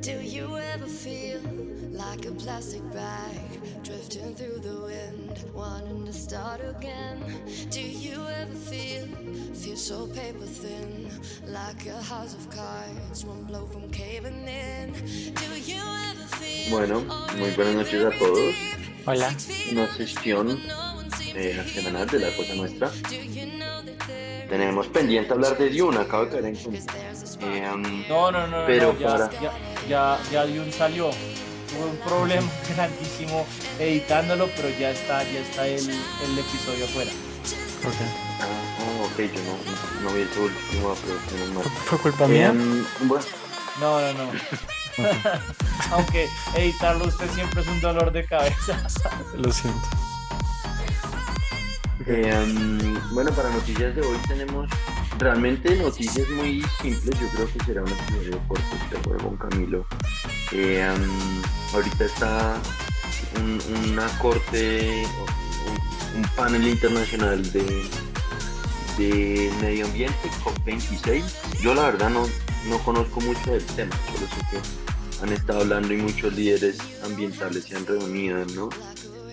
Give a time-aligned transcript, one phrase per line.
[0.00, 1.40] Do you ever feel
[1.90, 7.18] like a plastic bag drifting through the wind, wanting to start again?
[7.70, 9.06] Do you ever feel,
[9.54, 11.08] feel so paper thin,
[11.46, 14.92] like a house of cards, one blow from caving in?
[15.34, 17.00] Do you ever feel Bueno,
[17.38, 18.54] muy buenas noches a todos.
[19.06, 19.34] Hola.
[19.72, 20.60] Una sesión
[21.34, 22.90] eh, semanal de la cosa nuestra.
[24.48, 26.94] Tenemos pendiente hablar de Dune, acabo de caer en cuenta.
[27.40, 27.62] Eh,
[28.08, 29.52] No, no, no, no, Pero no, ya, para- ya,
[29.88, 31.10] ya, ya Dune salió.
[31.10, 33.46] Tuve un problema grandísimo
[33.78, 37.10] editándolo, pero ya está, ya está el, el episodio afuera.
[38.40, 40.96] ah, ok, yo no, no vi el último,
[41.30, 41.64] pero mal.
[41.86, 42.52] ¿Fue culpa mía?
[42.54, 43.24] Eh, bueno,
[43.80, 44.30] No, no, no.
[45.92, 48.80] Aunque editarlo usted siempre es un dolor de cabeza.
[49.36, 49.86] Lo siento.
[52.06, 54.68] eh, um, bueno, para noticias de hoy tenemos
[55.18, 57.18] realmente noticias muy simples.
[57.20, 59.86] Yo creo que será un episodio corto, de con Camilo.
[60.52, 60.88] Eh,
[61.74, 62.60] ahorita está
[63.36, 65.04] un- una corte,
[66.14, 67.64] un, panel internacional de,
[68.96, 71.22] de medio ambiente, COP26.
[71.60, 72.26] Yo la verdad no,
[72.68, 77.64] no conozco mucho del tema, solo sé que han estado hablando y muchos líderes ambientales
[77.64, 78.68] se han reunido, ¿no?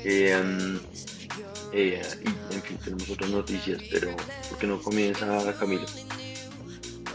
[0.03, 0.79] Eh,
[1.75, 4.15] eh, y en fin, tenemos otras noticias, pero
[4.49, 5.85] ¿por qué no comienza Camilo?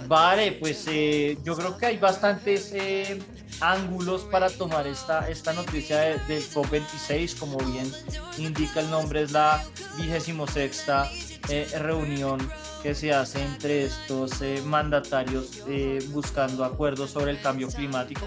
[0.07, 3.21] Vale, pues eh, yo creo que hay bastantes eh,
[3.61, 7.91] ángulos para tomar esta, esta noticia de- del COP26, como bien
[8.39, 9.65] indica el nombre, es la
[9.99, 11.09] vigésimo sexta
[11.49, 12.39] eh, reunión
[12.83, 18.27] que se hace entre estos eh, mandatarios eh, buscando acuerdos sobre el cambio climático.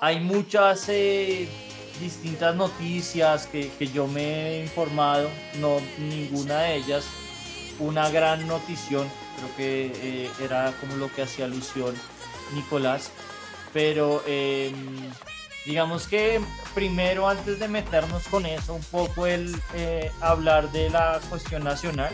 [0.00, 1.48] Hay muchas eh,
[2.00, 5.28] distintas noticias que, que yo me he informado,
[5.60, 7.04] no ninguna de ellas
[7.78, 11.94] una gran notición, creo que eh, era como lo que hacía alusión
[12.54, 13.10] Nicolás,
[13.72, 14.72] pero eh,
[15.66, 16.40] digamos que
[16.74, 22.12] primero antes de meternos con eso, un poco el eh, hablar de la cuestión nacional,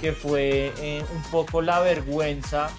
[0.00, 2.70] que fue eh, un poco la vergüenza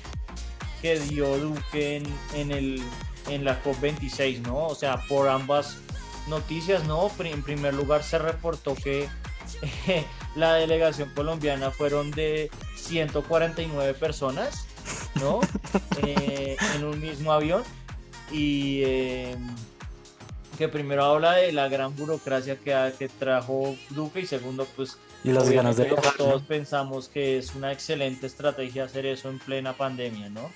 [0.81, 2.03] que dio Duque en,
[2.33, 2.83] en, el,
[3.29, 4.65] en la COP26, ¿no?
[4.65, 5.77] O sea, por ambas
[6.27, 7.11] noticias, ¿no?
[7.19, 9.07] En primer lugar se reportó que
[10.35, 14.65] la delegación colombiana fueron de 149 personas,
[15.15, 15.39] ¿no?
[16.03, 17.63] Eh, en un mismo avión.
[18.31, 19.35] Y eh,
[20.57, 25.49] que primero habla de la gran burocracia que, trajo Duque y segundo, pues Y las
[25.49, 30.49] ganas de todos pensamos que es una excelente estrategia hacer eso en plena pandemia, ¿no?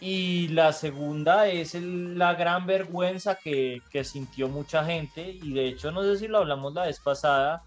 [0.00, 5.66] Y la segunda es el- la gran vergüenza que, que sintió mucha gente, y de
[5.68, 7.62] hecho no sé si lo hablamos la vez pasada,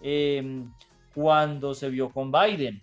[0.00, 0.64] eh,
[1.14, 2.82] cuando se vio con Biden,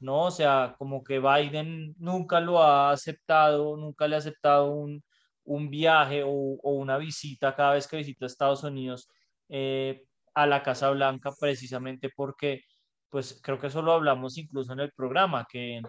[0.00, 0.24] ¿no?
[0.24, 5.02] O sea, como que Biden nunca lo ha aceptado, nunca le ha aceptado un,
[5.44, 9.08] un viaje o, o una visita cada vez que visita Estados Unidos
[9.48, 10.04] eh,
[10.34, 12.62] a la Casa Blanca, precisamente porque,
[13.10, 15.82] pues creo que eso lo hablamos incluso en el programa, que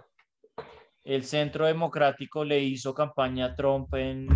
[1.03, 4.27] el Centro Democrático le hizo campaña a Trump en,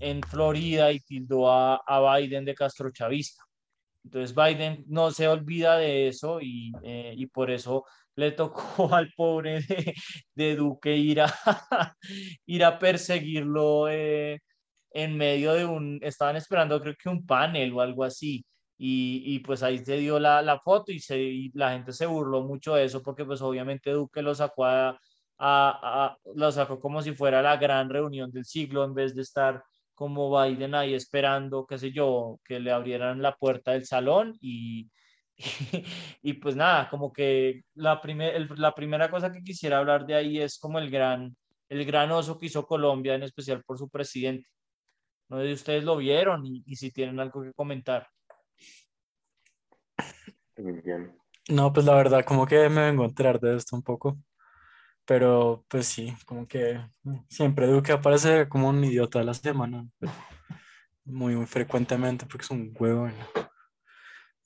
[0.00, 3.42] en Florida y tildó a, a Biden de castrochavista.
[4.04, 7.84] Entonces Biden no se olvida de eso y, eh, y por eso
[8.16, 9.94] le tocó al pobre de,
[10.34, 11.26] de Duque ir a,
[12.46, 14.40] ir a perseguirlo eh,
[14.90, 18.44] en medio de un, estaban esperando creo que un panel o algo así.
[18.78, 22.06] Y, y pues ahí se dio la, la foto y, se, y la gente se
[22.06, 24.98] burló mucho de eso porque pues obviamente Duque lo sacó a,
[25.38, 29.22] a- a- lo sacó como si fuera la gran reunión del siglo en vez de
[29.22, 29.62] estar
[29.94, 34.90] como Biden ahí esperando, qué sé yo, que le abrieran la puerta del salón y,
[36.22, 40.14] y, pues nada, como que la, primer, el- la primera cosa que quisiera hablar de
[40.14, 41.36] ahí es como el gran,
[41.68, 44.48] el gran oso que hizo Colombia, en especial por su presidente.
[45.28, 48.06] No sé si ustedes lo vieron y, y si tienen algo que comentar.
[51.48, 54.16] No, pues la verdad, como que me vengo a enterar de esto un poco.
[55.04, 56.80] Pero pues sí, como que
[57.28, 59.86] siempre Duque aparece como un idiota de la semana.
[61.04, 63.08] Muy, muy frecuentemente porque es un huevo.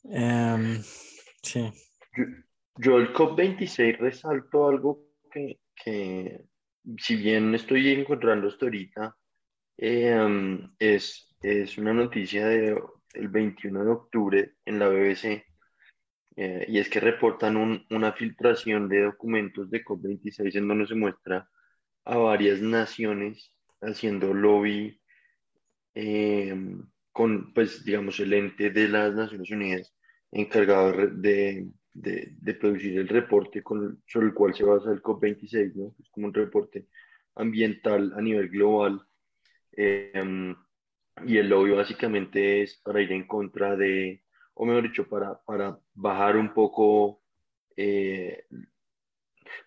[0.05, 0.82] Em,
[1.43, 1.70] sí.
[2.79, 6.44] Yo, el COP26 resalto algo que, que,
[6.99, 9.17] si bien estoy encontrando esto ahorita,
[9.79, 12.81] um, es, es una noticia del
[13.14, 15.44] 21 de octubre en la BBC,
[16.37, 20.94] eh, y es que reportan un- una filtración de documentos de COP26 en donde se
[20.94, 21.49] muestra
[22.05, 23.53] a varias naciones
[23.83, 25.00] haciendo lobby
[25.94, 26.55] eh,
[27.12, 29.94] con, pues, digamos, el ente de las Naciones Unidas
[30.33, 35.75] encargado de, de, de- producir el reporte con, sobre el cual se basa el COP26,
[35.77, 35.94] ¿no?
[36.00, 36.87] Es como un reporte
[37.37, 39.00] ambiental a nivel global.
[39.73, 40.55] Em,
[41.27, 44.23] y el lobby básicamente es para ir en contra de,
[44.56, 47.23] o mejor dicho, para, para bajar un poco.
[47.76, 48.44] Eh,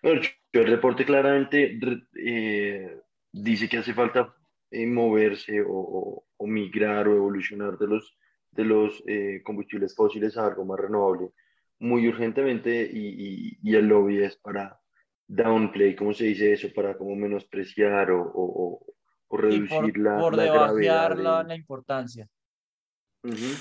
[0.02, 1.78] el reporte claramente
[2.16, 3.00] eh,
[3.32, 4.34] dice que hace falta
[4.70, 8.18] eh, moverse o, o, migrar o evolucionar de los,
[8.50, 11.30] de los eh, combustibles fósiles a algo más renovable
[11.78, 14.78] muy urgentemente y, y, el lobby es para
[15.26, 16.68] downplay, ¿cómo se dice eso?
[16.74, 18.86] Para como menospreciar o, o,
[19.28, 21.16] o reducir la, por la gravedad.
[21.16, 22.28] La, la importancia.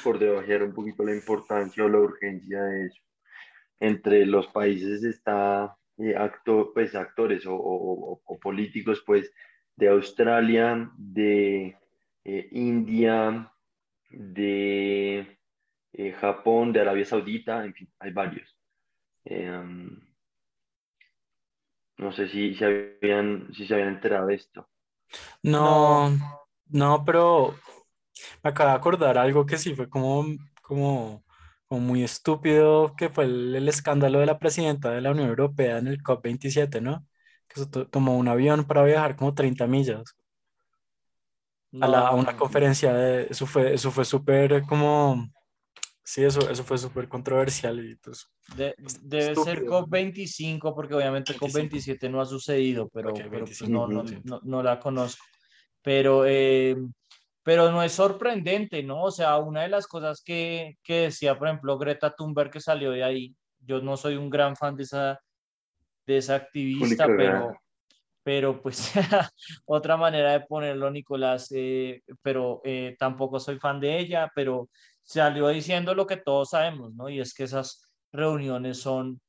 [0.04, 3.02] Por debajear un poquito la importancia o la urgencia de eso.
[3.80, 9.32] Entre los países está eh, acto, pues, actores o, o, políticos pues,
[9.76, 11.78] de Australia, de
[12.26, 13.52] eh, India,
[14.10, 15.40] de
[15.94, 18.58] eh, Japón, de Arabia Saudita, en fin, hay varios.
[19.26, 20.00] Um,
[21.98, 24.70] no sé si, si, habían, si se habían enterado de esto.
[25.44, 26.12] No,
[26.70, 27.56] no, pero
[28.44, 30.25] me acabo de acordar algo que sí fue como,
[30.62, 31.24] como,
[31.68, 35.88] como muy estúpido, que fue el, escándalo de la presidenta de la Unión Europea en
[35.88, 37.06] el COP27, ¿no?
[37.47, 40.15] Que tomó un avión para viajar como 30 millas
[41.81, 45.30] a, la, a, una conferencia de, eso fue, eso fue súper como,
[46.03, 48.27] sí, eso, eso fue súper controversial y pues...
[48.56, 54.03] debe ser COP25 porque obviamente COP27 no ha sucedido, pero, pues no, no,
[54.44, 55.24] no, la conozco.
[55.81, 56.75] Pero, eh,
[57.50, 59.06] pero no es sorprendente, ¿no?
[59.06, 62.92] O sea, una de las cosas que, que decía, por ejemplo, Greta Thunberg que salió
[62.92, 65.19] de ahí, yo no soy un gran fan de esa,
[66.06, 67.60] de esa activista, pero,
[68.22, 68.92] pero pues
[69.66, 74.69] otra manera de ponerlo, Nicolás, eh, pero eh, tampoco soy fan de ella, pero
[75.01, 77.10] salió diciendo lo que todos sabemos, ¿no?
[77.10, 77.81] Y es que esas
[78.12, 79.19] reuniones son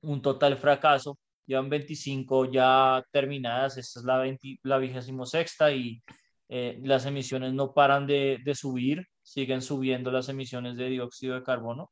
[0.00, 6.02] un total fracaso, llevan 25 ya terminadas, esta es la, 20, la vigésimo sexta y
[6.48, 11.42] eh, las emisiones no paran de, de, subir, siguen subiendo las emisiones de dióxido de
[11.42, 11.90] carbono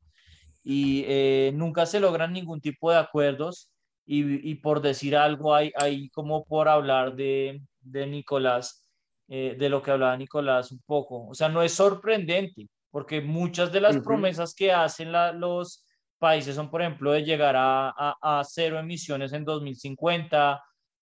[0.63, 1.05] y
[1.53, 3.73] nunca se logran ningún tipo de acuerdos
[4.05, 8.89] y, por decir algo, hay, hay como por hablar de, de Nicolás,
[9.29, 11.27] eh, de lo que hablaba Nicolás un poco.
[11.27, 15.85] O sea, no es sorprendente, porque muchas de las promesas que hacen los
[16.19, 20.61] países son, por ejemplo, de llegar a, a, cero emisiones en 2050,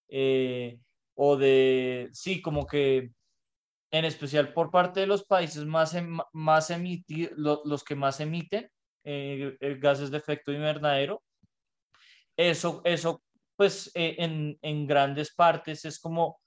[0.10, 0.78] eh,
[1.16, 3.12] o de, sí, como que
[3.92, 8.70] en especial por parte de los países más, em, más emitidos, los que más emiten
[9.04, 11.22] eh, gases de efecto invernadero,
[12.38, 13.22] eso, eso
[13.56, 16.40] pues eh, en, en grandes partes es como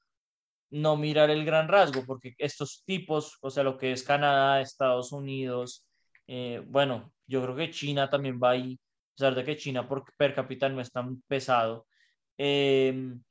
[0.70, 5.12] no mirar el gran rasgo, porque estos tipos, o sea, lo que es Canadá, Estados
[5.12, 5.86] Unidos,
[6.26, 10.04] eh, bueno, yo creo que China también va ahí, a pesar de que China por
[10.16, 11.86] per cápita no es tan pesado,
[12.36, 13.22] em,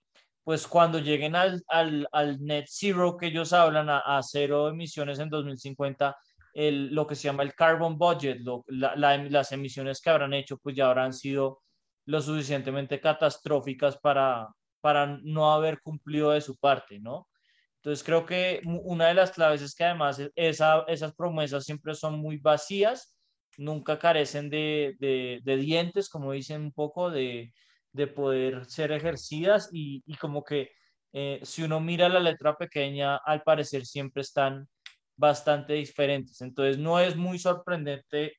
[0.44, 5.30] pues cuando lleguen al, al, al, net zero que ellos hablan, a, cero emisiones en
[5.30, 6.16] 2050,
[6.54, 10.58] el, lo que se llama el carbon budget, lo, la, las emisiones que habrán hecho,
[10.58, 11.62] pues ya habrán sido
[12.06, 14.50] lo suficientemente catastróficas para,
[14.82, 17.30] para no haber cumplido de su parte, ¿no?
[17.78, 21.96] Entonces creo que una de las claves es que además e, esa, esas promesas siempre
[21.96, 23.16] son muy vacías,
[23.58, 27.54] nunca carecen de, de, dientes, como dicen un poco, de,
[27.94, 30.72] de poder ser ejercidas y, y como que
[31.14, 34.68] eh, si uno mira la letra pequeña, al parecer siempre están
[35.16, 36.42] bastante diferentes.
[36.42, 38.34] Entonces no es muy sorprendente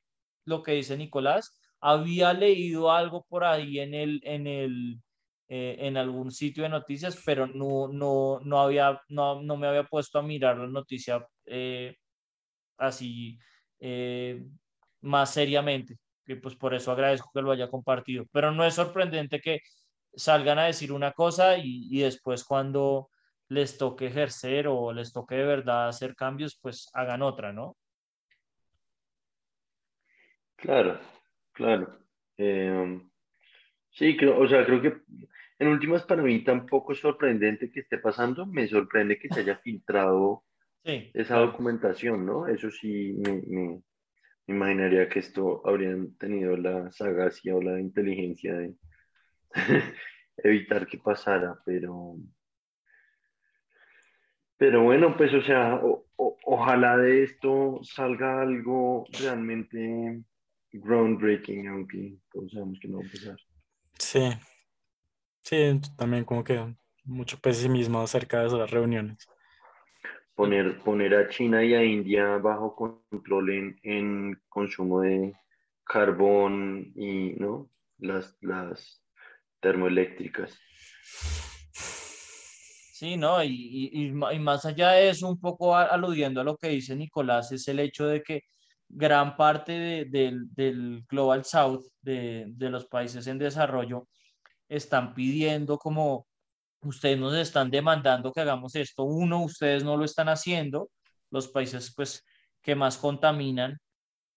[0.45, 5.01] lo que dice Nicolás, había leído algo por ahí en, el, en, el,
[5.47, 9.85] eh, en algún sitio de noticias, pero no, no, no, había, no, no me había
[9.85, 11.95] puesto a mirar la noticia eh,
[12.77, 13.39] así
[15.01, 15.97] más seriamente.
[16.27, 18.25] Y pues por eso agradezco que lo haya compartido.
[18.31, 19.61] Pero no es sorprendente que
[20.15, 23.09] salgan a decir una cosa y, y después cuando
[23.49, 27.77] les toque ejercer o les toque de verdad hacer cambios, pues hagan otra, ¿no?
[30.55, 30.99] Claro,
[31.55, 31.99] Claro.
[32.37, 33.01] Eh,
[33.91, 34.93] sí, creo, o sea, creo que
[35.57, 39.57] en últimas para mí tampoco es sorprendente que esté pasando, me sorprende que se haya
[39.57, 40.43] filtrado
[40.83, 42.45] esa documentación, ¿no?
[42.45, 43.81] Eso sí, me, me,
[44.47, 48.75] imaginaría que esto habrían tenido la sagacia o la inteligencia de
[50.37, 52.17] evitar que pasara, pero...
[54.57, 55.81] Pero bueno, pues o sea,
[56.15, 60.23] ojalá de esto salga algo realmente
[60.71, 63.37] groundbreaking, aunque todos sabemos que no va a pasar.
[63.99, 64.29] Sí,
[65.41, 66.73] sí, también como que
[67.03, 69.27] mucho pesimismo acerca de esas reuniones.
[70.35, 75.33] Poner, poner a China y a India bajo control en, consumo de
[75.85, 77.69] carbón y ¿no?
[77.99, 79.01] las, las
[79.61, 80.59] termoeléctricas.
[82.93, 83.43] Sí, ¿no?
[83.43, 87.51] Y, y, y más allá de eso, un poco aludiendo a lo que dice Nicolás,
[87.51, 88.43] es el hecho de que
[88.87, 94.07] gran parte de, del Global South, de, de, los países en desarrollo,
[94.69, 96.27] están pidiendo como
[96.85, 99.03] ustedes nos están demandando que hagamos esto.
[99.03, 100.89] Uno, ustedes no lo están haciendo.
[101.31, 102.23] Los países pues
[102.61, 103.77] que más contaminan,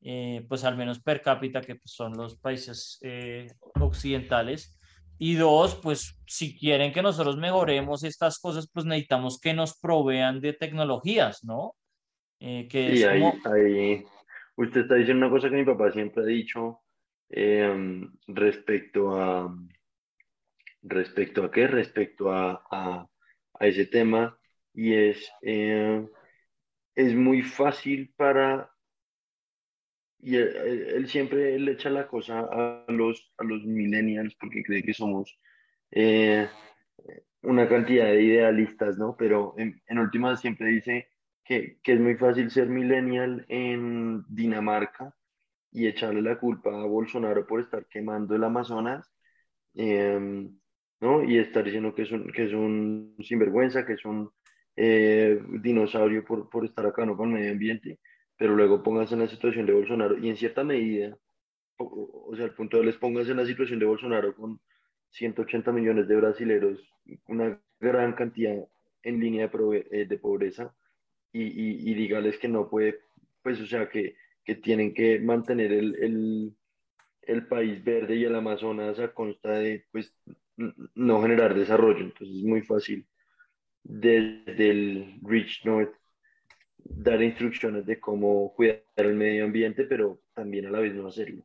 [0.02, 3.50] eh, pues al menos per cápita, que pues, son los países eh,
[3.80, 4.76] occidentales.
[5.18, 10.40] Y dos, pues si quieren que nosotros mejoremos estas cosas, pues necesitamos que nos provean
[10.40, 11.74] de tecnologías, ¿no?
[12.38, 14.04] Eh, que sí, ahí,
[14.54, 16.82] usted está diciendo una cosa que mi papá siempre ha dicho
[17.28, 19.52] em, respecto a,
[20.82, 23.08] respecto a qué, respecto a, a,
[23.54, 24.38] a ese tema,
[24.74, 28.70] y es, es muy fácil para
[30.20, 34.92] y él, siempre le echa la cosa a los, a los millennials porque cree que
[34.94, 35.38] somos
[35.92, 36.48] eh,
[37.42, 39.16] una cantidad de idealistas, ¿no?
[39.16, 41.08] Pero en, en siempre dice
[41.44, 45.14] que, que, es muy fácil ser millennial en Dinamarca
[45.70, 49.10] y echarle la culpa a Bolsonaro por estar quemando el Amazonas,
[49.74, 50.58] em,
[51.00, 51.22] ¿no?
[51.24, 54.30] Y estar diciendo que es un, que es un sinvergüenza, que es un
[54.76, 57.16] eh, dinosaurio por, por estar acá, ¿no?
[57.16, 57.98] Con el medio ambiente
[58.38, 61.18] pero luego pónganse en la situación de Bolsonaro y en cierta medida,
[61.76, 64.60] o, sea, al punto de les pónganse en la situación de Bolsonaro con
[65.10, 66.78] 180 millones de brasileros,
[67.26, 68.56] una gran cantidad
[69.02, 70.74] en línea de, eh, de pobreza,
[71.32, 73.00] y, y, y, dígales que no puede,
[73.42, 74.14] pues, o sea, que,
[74.44, 76.56] que tienen que mantener el, el,
[77.22, 80.14] el, país verde y el Amazonas a consta de, pues,
[80.94, 82.00] no generar desarrollo.
[82.00, 83.06] Entonces es muy fácil
[83.82, 85.94] desde el Rich North
[86.76, 91.42] dar instrucciones de cómo cuidar el medio ambiente, pero también a la vez no hacerlo.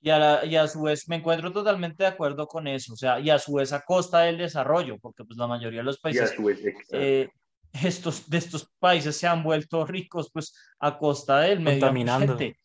[0.00, 3.20] Y a, y a su vez me encuentro totalmente de acuerdo con eso, o sea,
[3.20, 6.34] y a su vez a costa del desarrollo, porque pues la mayoría de los países,
[6.90, 7.28] eh,
[7.72, 12.58] estos, de estos países se han vuelto ricos pues a costa del medio ambiente.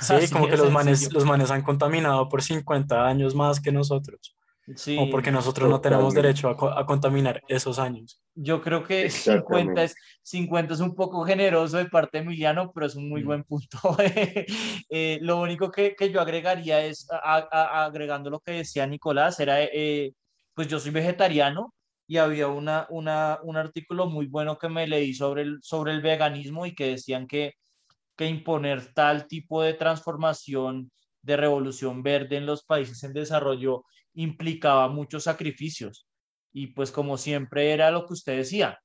[0.00, 4.36] Sí, como que los manes, los manes han contaminado por 50 años más que nosotros.
[4.98, 8.22] O porque nosotros no tenemos derecho a, a, contaminar esos años.
[8.34, 12.86] Yo creo que 50 es, 50 es un poco generoso de parte de Emiliano, pero
[12.86, 13.26] es un muy mm.
[13.26, 13.78] buen punto.
[14.88, 20.12] eh, lo único que, que, yo agregaría es, agregando lo que decía Nicolás, era, eh,
[20.54, 21.74] pues yo soy vegetariano
[22.06, 26.02] y había una, una, un artículo muy bueno que me leí sobre el, sobre el
[26.02, 27.54] veganismo y que decían que,
[28.16, 30.90] que imponer tal tipo de transformación
[31.22, 36.06] de revolución verde en los países en desarrollo implicaba muchos sacrificios.
[36.52, 38.78] Y pues como siempre era lo que usted decía,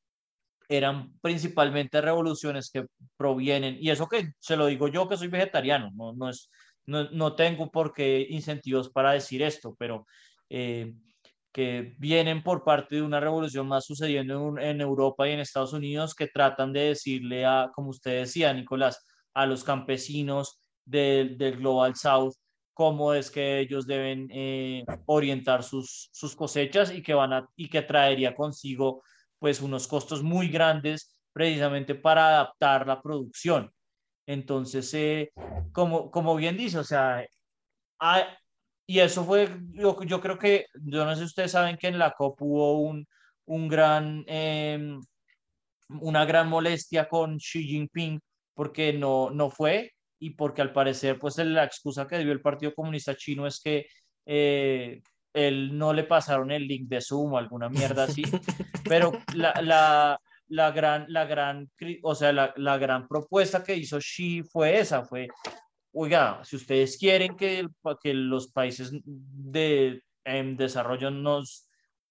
[0.69, 5.91] eran principalmente revoluciones que provienen, y eso que se lo digo yo que soy vegetariano,
[5.95, 6.49] no, no, es,
[6.85, 10.05] no, no tengo por qué incentivos para decir esto, pero
[10.49, 10.93] eh,
[11.53, 16.13] que vienen por parte de una revolución más sucediendo en, Europa y en Estados Unidos
[16.13, 19.03] que tratan de decirle a, como usted decía, Nicolás,
[19.33, 22.35] a los campesinos del, del Global South,
[22.77, 27.69] cómo es que ellos deben eh, orientar sus, sus cosechas y que, van a, y
[27.69, 29.01] que traería consigo
[29.39, 33.71] pues unos costos muy grandes precisamente para adaptar la producción.
[34.27, 35.31] Entonces, eh,
[35.71, 37.25] como, como bien dice, o sea,
[38.85, 41.97] y eso fue, yo, yo, creo que, yo no sé si ustedes saben que en
[41.97, 43.07] la COP hubo un,
[43.45, 45.01] un gran, em,
[45.89, 48.19] una gran molestia con Xi Jinping
[48.53, 52.73] porque no, no fue y porque al parecer pues la excusa que dio el Partido
[52.73, 53.87] Comunista Chino es que
[54.25, 55.01] eh,
[55.33, 58.23] él no le pasaron el link de Zoom o alguna mierda así,
[58.83, 61.69] pero la, la, la, gran, la gran,
[62.01, 65.27] o sea, la, la, gran propuesta que hizo Xi fue esa, fue,
[65.93, 67.67] oiga, si ustedes quieren que,
[68.01, 71.69] que los países de en desarrollo nos,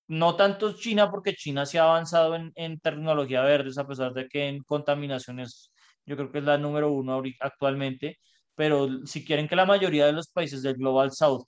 [0.09, 4.29] no tanto China, porque China se ha avanzado en, en tecnología verde, a pesar de
[4.29, 5.71] que en contaminaciones
[6.07, 8.19] yo creo que es la número uno actualmente,
[8.55, 11.47] pero si quieren que la mayoría de los países del Global South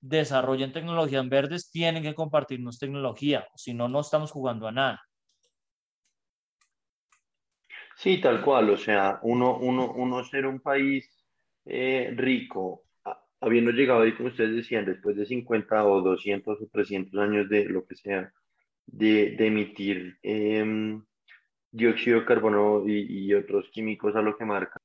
[0.00, 5.00] desarrollen tecnologías verdes, tienen que compartirnos tecnología, si no, no estamos jugando a nada.
[7.96, 11.08] Sí, tal cual, o sea, uno, uno, uno ser un país
[11.64, 12.84] eh, rico,
[13.40, 17.64] habiendo llegado ahí, como ustedes decían, después de 50 o 200 o 300 años de
[17.66, 18.32] lo que sea,
[18.86, 21.00] de, de emitir eh,
[21.72, 24.78] dióxido de carbono y, otros químicos a lo que marca.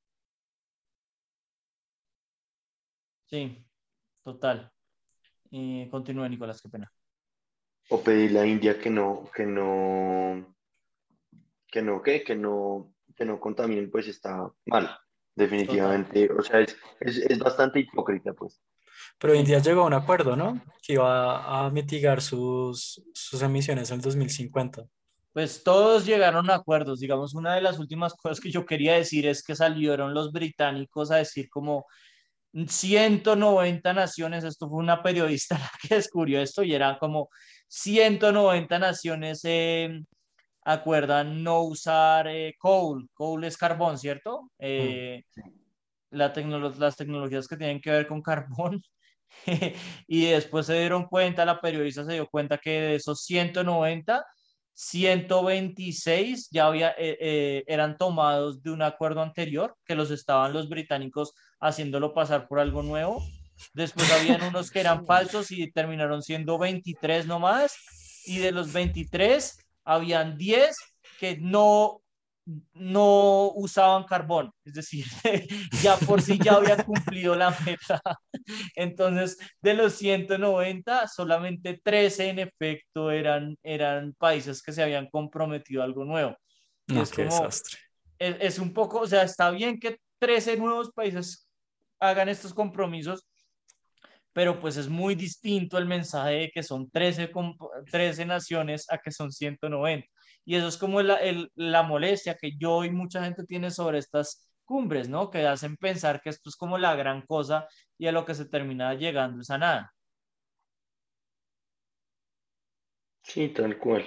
[3.25, 3.65] Sí,
[4.23, 4.71] total.
[5.51, 6.91] Eh, continúe, Nicolás, qué pena.
[7.89, 10.55] O pedir a India que no, que no,
[11.67, 12.23] que no, ¿qué?
[12.23, 14.97] Que no, que no contaminen, pues está mal,
[15.35, 16.31] definitivamente.
[16.31, 18.61] O sea, es, es, es, bastante hipócrita, pues.
[19.19, 20.61] Pero India llegó a un acuerdo, ¿no?
[20.81, 24.87] Que iba a mitigar sus, sus emisiones en el 2050.
[25.37, 26.99] Pues todos llegaron a acuerdos.
[26.99, 31.11] Digamos, una de las últimas cosas que yo quería decir es que salieron los británicos
[31.11, 31.85] a decir como
[32.53, 37.29] 190 naciones, esto fue una periodista la que descubrió esto y era como
[37.67, 40.01] 190 naciones eh,
[40.65, 44.49] acuerdan no usar eh, coal, coal es carbón, ¿cierto?
[44.57, 45.21] Eh,
[46.09, 46.33] la
[46.79, 48.81] las tecnologías que tienen que ver con carbón.
[50.07, 54.25] y después se dieron cuenta, la periodista se dio cuenta que de esos 190,
[54.79, 60.69] 126 ya había, eh, eh, eran tomados de un acuerdo anterior, que los estaban los
[60.69, 63.23] británicos haciéndolo pasar por algo nuevo.
[63.73, 67.75] Después habían unos que eran falsos y terminaron siendo 23 nomás.
[68.25, 70.77] Y de los 23, habían 10
[71.19, 72.03] que no
[72.73, 75.05] no usaban carbón, es decir,
[75.83, 78.01] ya por sí ya había cumplido la meta.
[78.75, 85.81] Entonces, de los 190, solamente 13 en efecto eran, eran países que se habían comprometido
[85.81, 86.37] a algo nuevo.
[86.87, 87.79] es qué desastre.
[88.17, 91.49] Es, es, un poco, o sea, está bien que 13 nuevos países
[91.99, 93.27] hagan estos compromisos,
[94.31, 97.31] pero pues es muy distinto el mensaje de que son 13,
[97.91, 100.07] 13 naciones a que son 190.
[100.47, 101.19] Y eso es como la,
[101.55, 105.29] la molestia que yo y mucha gente tiene sobre estas cumbres, ¿no?
[105.29, 108.45] Que hacen pensar que esto es como la gran cosa y a lo que se
[108.45, 109.93] termina llegando es a nada.
[113.23, 114.05] Sí, tal cual.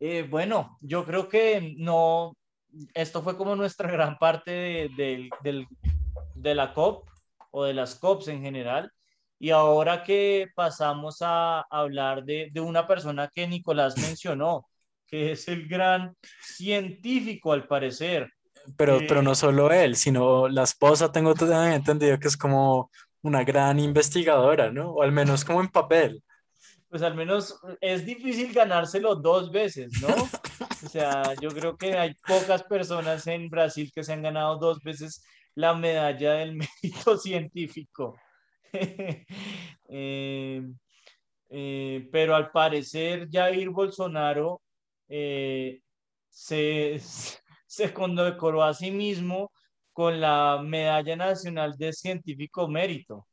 [0.00, 2.36] Eh, bueno, yo creo que no,
[2.92, 4.50] esto fue como nuestra gran parte
[4.96, 5.30] de,
[6.34, 7.08] de la COP
[7.52, 8.90] o de las COPs en general.
[9.42, 14.68] Y ahora que pasamos a hablar de, de una persona que Nicolás mencionó,
[15.06, 18.30] que es el gran científico al parecer.
[18.76, 22.90] Pero, pero no solo él, sino la esposa, tengo también entendido que es como
[23.22, 24.90] una gran investigadora, ¿no?
[24.90, 26.22] O al menos como en papel.
[26.90, 30.28] Pues al menos es difícil ganárselo dos veces, ¿no?
[30.84, 34.80] O sea, yo creo que hay pocas personas en Brasil que se han ganado dos
[34.82, 38.16] veces la medalla del mérito científico.
[39.92, 40.62] Eh,
[41.48, 44.62] eh, pero al parecer Jair Bolsonaro
[45.08, 45.80] eh,
[46.28, 47.00] se,
[47.66, 49.50] se condecoró a sí mismo
[49.92, 53.26] con la Medalla Nacional de Científico Mérito,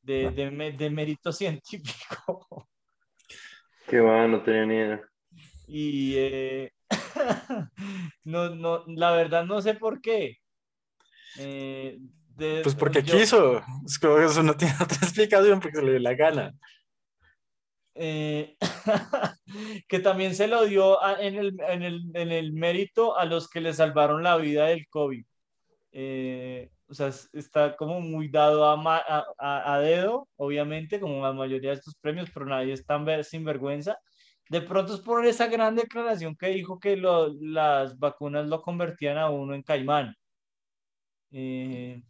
[0.00, 2.68] de, de, mérito científico.
[3.88, 5.00] Qué va, no tenía ni idea.
[5.66, 6.68] Y
[8.24, 10.36] no, no, la verdad no sé por qué.
[12.38, 13.62] Pues porque quiso.
[13.84, 16.54] Es que eso no tiene otra explicación porque se le dio la gana.
[17.94, 18.56] Eh,
[19.88, 23.60] que también se lo dio en, el, en, el, en, el, mérito a los que
[23.60, 25.24] le salvaron la vida del COVID.
[25.90, 31.70] Eh, o sea, está como muy dado a, a, a, dedo, obviamente, como la mayoría
[31.70, 33.98] de estos premios, pero nadie es tan sinvergüenza.
[34.48, 39.18] De pronto es por esa gran declaración que dijo que lo, las vacunas lo convertían
[39.18, 40.14] a uno en caimán.
[41.32, 42.02] Eh,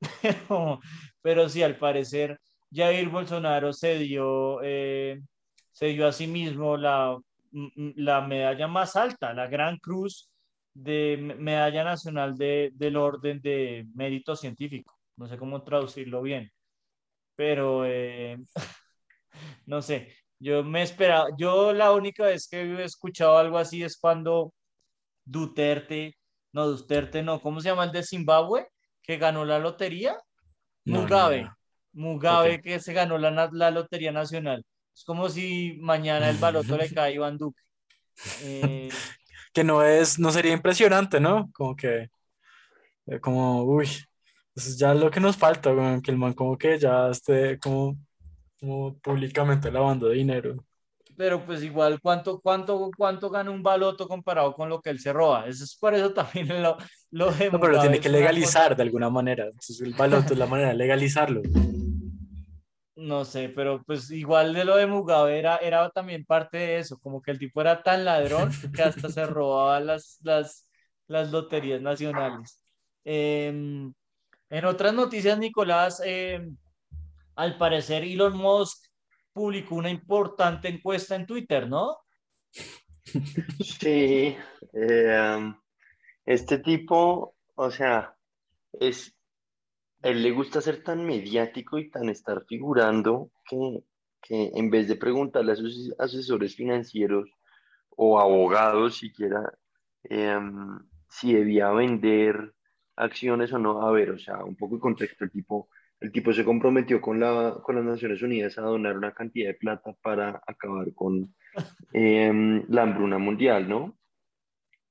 [0.22, 0.80] pero,
[1.22, 2.40] pero sí, al parecer
[2.72, 5.20] Jair Bolsonaro se dio, eh,
[5.72, 7.18] se dio a sí mismo la,
[7.52, 10.30] la medalla más alta, la Gran Cruz
[10.74, 14.98] de Medalla Nacional de, del Orden de Mérito Científico.
[15.16, 16.50] No sé cómo traducirlo bien,
[17.36, 18.38] pero eh,
[19.66, 20.14] no sé.
[20.40, 24.54] Yo me esperaba, yo la única vez que he escuchado algo así es cuando
[25.24, 26.16] Duterte,
[26.52, 28.66] no, Duterte no, ¿cómo se llama el de Zimbabue?
[29.08, 30.18] Que ganó la lotería.
[30.84, 31.50] Mugabe.
[31.94, 34.62] Mugabe que se ganó la, la, Lotería Nacional.
[34.94, 37.62] Es como si mañana el baloto le cae a Iván Duque.
[38.42, 38.90] Eh,
[39.54, 41.50] que no es, no sería impresionante, ¿no?
[41.54, 42.10] Como que,
[43.06, 45.70] eh, como, uy, eso es ya lo que nos falta,
[46.02, 47.96] que el man como que ya esté como,
[48.60, 50.66] como públicamente lavando dinero.
[51.18, 55.12] Pero pues igual, ¿cuánto, cuánto, cuánto gana un baloto comparado con lo que él se
[55.12, 55.48] roba?
[55.48, 56.76] Eso es por eso también lo,
[57.10, 59.46] lo No, pero lo tiene que legalizar de alguna manera.
[59.46, 61.42] Entonces el baloto es la manera de legalizarlo.
[62.94, 66.98] No sé, pero pues igual de lo de Mugabe era, era también parte de eso,
[66.98, 70.68] como que el tipo era tan ladrón que hasta se robaba las, las,
[71.08, 72.62] las loterías nacionales.
[73.04, 73.92] Em,
[74.50, 76.56] en otras noticias, Nicolás, em,
[77.34, 78.87] al parecer Elon Musk
[79.38, 81.98] publicó una importante encuesta en Twitter, ¿no?
[83.80, 84.36] Sí,
[84.72, 85.54] em,
[86.26, 88.16] este tipo, o sea,
[88.72, 89.14] es
[90.02, 93.84] él le gusta ser tan mediático y tan estar figurando que,
[94.20, 97.30] que en vez de preguntarle a sus asesores financieros
[97.90, 99.52] o abogados siquiera
[101.08, 102.54] si debía vender
[102.96, 105.68] acciones o no, a ver, o sea, un poco de contexto, el tipo
[106.00, 109.54] el tipo se comprometió con, la, con las Naciones Unidas a donar una cantidad de
[109.54, 111.34] plata para acabar con
[111.92, 113.98] em, la hambruna mundial, ¿no?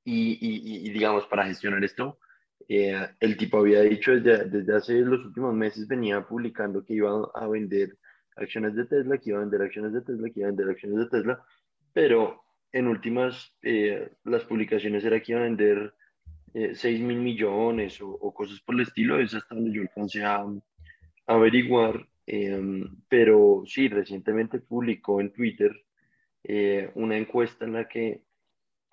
[0.03, 2.17] Y, y, digamos, para gestionar esto,
[2.69, 7.29] eh, el tipo había dicho desde, desde hace los últimos meses, venía publicando que iba
[7.33, 7.97] a vender
[8.37, 10.99] acciones de Tesla, que iba a vender acciones de Tesla, que iba a vender acciones
[10.99, 11.43] de Tesla,
[11.91, 12.41] pero
[12.71, 15.93] en últimas, eh, las publicaciones era que iba a vender
[16.53, 20.23] eh, 6 mil millones o, o, cosas por el estilo, es hasta donde yo alcancé
[20.23, 20.45] a,
[21.27, 25.71] averiguar, em, pero sí, recientemente publicó en Twitter
[26.43, 28.23] eh, una encuesta en la que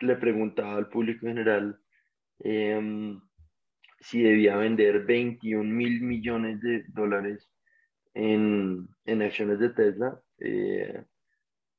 [0.01, 1.79] le preguntaba al público general
[2.41, 3.21] em,
[4.01, 7.49] si debía vender 21 mil millones de dólares
[8.15, 11.05] en, en acciones de Tesla eh,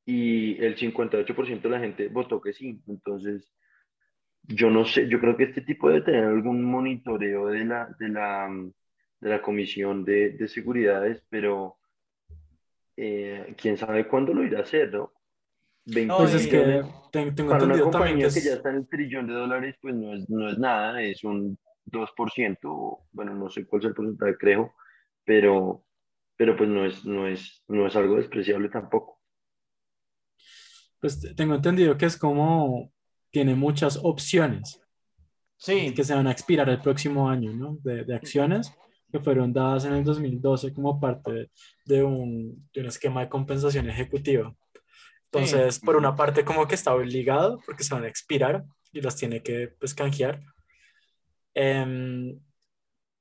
[0.05, 2.81] y el 58% de la gente votó que sí.
[2.87, 3.51] Entonces,
[4.43, 8.09] yo no sé, yo creo que este tipo debe tener algún monitoreo de la, de
[8.09, 8.49] la,
[9.25, 11.79] de la Comisión de, de Seguridades, pero
[12.95, 15.13] eh, quién sabe cuándo lo irá a hacer, ¿no?
[15.85, 19.33] 20 pues es que tengo, para una compañía que, ya está en el trillón de
[19.33, 21.57] dólares, pues no es, no es nada, es un
[21.87, 24.75] 2%, bueno, no sé cuál es el porcentaje, creo,
[25.23, 25.83] pero,
[26.37, 29.19] pero pues no es, no, es, no es algo despreciable tampoco.
[30.99, 32.91] Pues tengo entendido que es como,
[33.31, 34.79] tiene muchas opciones.
[35.57, 35.95] Sí.
[35.95, 37.79] Que se van a expirar el próximo año, ¿no?
[37.81, 38.71] De, de acciones
[39.15, 41.49] que fueron dadas en el 2012 como parte
[41.85, 44.53] de un, de un esquema de compensación ejecutiva.
[45.31, 49.15] Entonces, por una parte, como que está obligado porque se van a expirar y las
[49.15, 50.41] tiene que pues, canjear.
[51.53, 52.39] Em,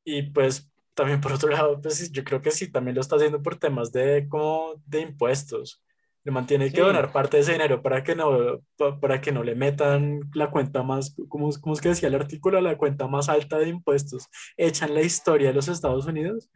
[0.04, 3.42] y pues también por otro lado, pues yo creo que sí, también lo está haciendo
[3.42, 5.83] por temas de, como de impuestos.
[6.24, 8.60] Le mantiene que donar parte de ese dinero para que no,
[9.00, 12.60] para que no le metan la cuenta más, como, como es que decía el artículo,
[12.60, 16.50] la cuenta más alta de impuestos echan la historia de los Estados Unidos.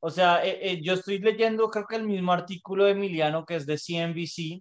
[0.00, 3.54] O sea, eh, eh, yo estoy leyendo creo que el mismo artículo de Emiliano que
[3.54, 4.60] es de CNBC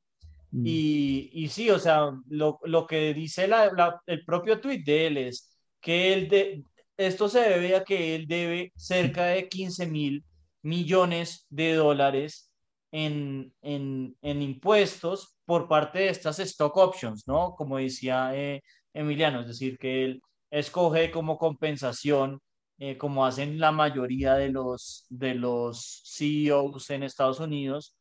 [0.51, 0.67] mm.
[0.67, 5.17] y, y, sí, o sea, lo, lo que dice la, el propio tweet de él
[5.17, 6.63] es que él de,
[6.95, 10.23] esto se debe a que él debe cerca de 15 mil
[10.61, 12.50] millones de dólares
[12.91, 17.55] en, en, en, impuestos por parte de estas stock options, ¿no?
[17.55, 18.61] Como decía eh,
[18.93, 22.41] Emiliano, es decir, que él escoge como compensación,
[22.79, 27.95] eh, como hacen la mayoría de los, de los CEOs en Estados Unidos,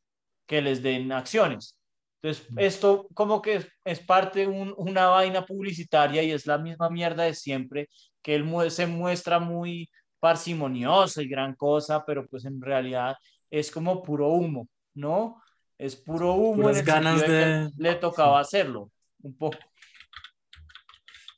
[0.47, 1.77] que les den acciones.
[2.23, 6.91] Entonces, esto como que es, parte de un, una vaina publicitaria y es la misma
[6.91, 7.89] mierda de siempre,
[8.23, 13.17] que él se muestra muy parsimonioso y gran cosa, pero pues en realidad
[13.51, 14.69] es como puro humo.
[15.01, 15.43] ¿No?
[15.79, 16.71] Es puro humo.
[16.71, 17.71] en ganas de...
[17.77, 19.59] le tocaba hacerlo, un poco.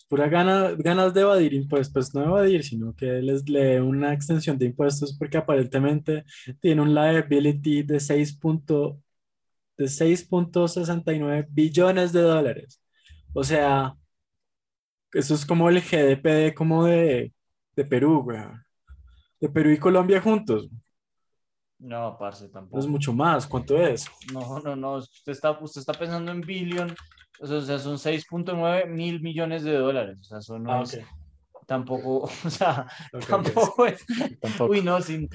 [0.08, 4.58] Pura gana, ganas de evadir impuestos, pues no evadir, sino que les lee una extensión
[4.58, 6.24] de impuestos porque aparentemente
[6.60, 8.38] tiene un liability de 6.
[9.78, 12.82] de 6.69 billones de dólares.
[13.32, 13.94] O sea,
[15.12, 17.32] eso es como el GDP como de,
[17.76, 18.26] de Perú,
[19.40, 20.68] De Perú y Colombia juntos.
[21.82, 22.78] No, parce, tampoco.
[22.78, 23.46] es mucho más.
[23.46, 24.06] ¿Cuánto es?
[24.32, 24.96] No, no, no.
[24.98, 26.94] Usted está, usted está pensando en billion.
[27.40, 30.18] O sea, son 6.9 mil millones de dólares.
[30.20, 31.00] O sea, eso no ah, es.
[31.66, 32.86] Tampoco, o sea,
[33.28, 34.04] tampoco es.
[34.60, 35.28] Uy, no, si,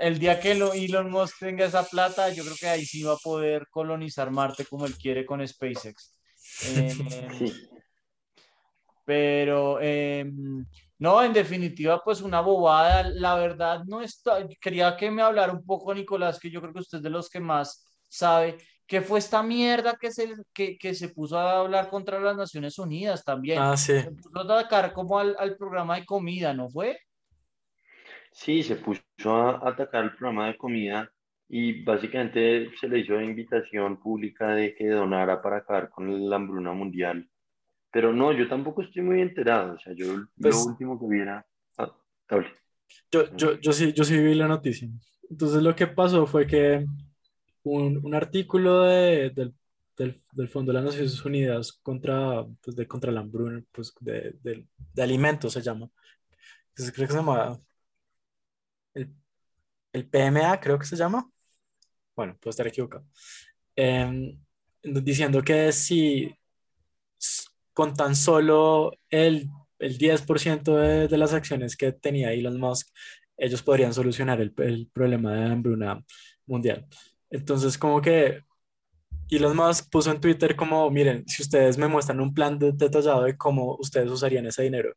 [0.00, 3.22] el día que Elon Musk tenga esa plata, yo creo que ahí sí va a
[3.22, 6.16] poder colonizar Marte como él quiere con SpaceX.
[6.64, 7.52] Eh,
[9.04, 10.30] pero, eh,
[11.02, 13.10] no, en definitiva, pues una bobada.
[13.10, 14.46] La verdad, no está.
[14.60, 17.28] Quería que me hablara un poco, Nicolás, que yo creo que usted es de los
[17.28, 18.56] que más sabe.
[18.86, 22.78] ¿Qué fue esta mierda que se, que, que se puso a hablar contra las Naciones
[22.78, 23.58] Unidas también?
[23.60, 24.00] Ah, sí.
[24.00, 26.96] Se puso a atacar como al, al programa de comida, ¿no fue?
[28.30, 31.10] Sí, se puso a atacar el programa de comida
[31.48, 36.36] y básicamente se le hizo la invitación pública de que donara para acabar con la
[36.36, 37.28] hambruna mundial.
[37.92, 39.74] Pero no, yo tampoco estoy muy enterado.
[39.74, 41.46] O sea, yo lo pues último que viera.
[41.76, 41.94] Ah,
[43.10, 44.88] yo, yo, yo, sí, yo sí vi la noticia.
[45.28, 46.86] Entonces lo que pasó fue que
[47.64, 49.54] un, un artículo de, del,
[49.96, 54.36] del, del, Fondo de las Naciones Unidas contra, pues de, contra la hambruna, pues de,
[54.42, 55.88] de, de alimentos se llama.
[56.70, 57.60] Entonces, creo que se llama
[58.94, 59.14] el,
[59.92, 61.30] el, PMA, creo que se llama.
[62.16, 63.04] Bueno, puedo estar equivocado.
[63.76, 64.38] Eh,
[64.82, 66.34] diciendo que si
[67.72, 72.88] con tan solo el, el 10% de, las acciones que tenía Elon Musk,
[73.36, 74.52] ellos podrían solucionar el,
[74.92, 76.04] problema de hambruna
[76.46, 76.86] mundial.
[77.30, 78.42] Entonces, como que
[79.30, 83.36] Elon Musk puso en Twitter como, miren, si ustedes me muestran un plan detallado de
[83.36, 84.94] cómo ustedes usarían ese dinero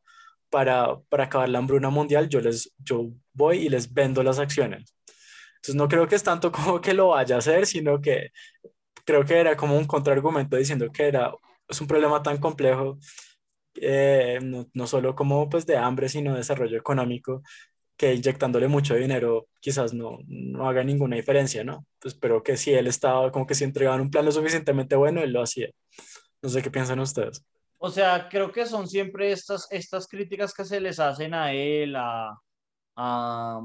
[0.50, 4.96] para, para acabar la hambruna mundial, yo, les, yo voy y les vendo las acciones.
[5.56, 8.32] Entonces no creo que es tanto como que lo vaya a hacer, sino que
[9.06, 11.34] creo que era como un contraargumento diciendo que era,
[11.68, 12.98] es un problema tan complejo,
[13.76, 17.42] eh, no, no, solo como pues de hambre, sino de desarrollo económico,
[17.98, 21.86] que inyectándole mucho dinero quizás no, no haga ninguna diferencia, ¿no?
[22.00, 25.22] Pues, pero que si él estaba como que si entregaban un plan lo suficientemente bueno,
[25.22, 25.70] él lo hacía.
[26.42, 27.44] No sé qué piensan ustedes.
[27.78, 31.96] O sea, creo que son siempre estas, estas críticas que se les hacen a él,
[31.96, 32.38] a,
[32.96, 33.62] a,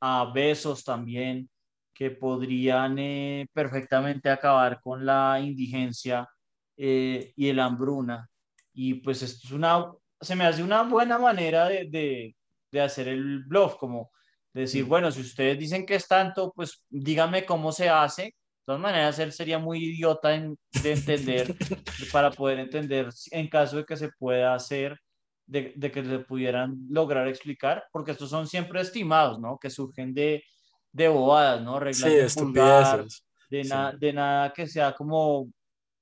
[0.00, 1.48] a Besos también,
[1.94, 6.28] que podrían eh, perfectamente acabar con la indigencia
[6.76, 8.28] eh, y el hambruna.
[8.72, 12.36] Y pues esto es una, se me hace una buena manera de, de,
[12.70, 14.10] de hacer el bluff, como
[14.52, 18.22] decir, bueno, si ustedes dicen que es tanto, pues díganme cómo se hace.
[18.24, 21.56] De todas maneras, él sería muy idiota de entender,
[22.12, 24.98] para poder entender en caso de que se pueda hacer,
[25.46, 29.58] de, de, que se pudieran lograr explicar, porque estos son siempre estimados, ¿no?
[29.58, 30.44] Que surgen de,
[30.92, 31.80] de bobadas, ¿no?
[31.80, 33.04] Reglas de pulgar,
[33.50, 35.50] de, de nada que sea como,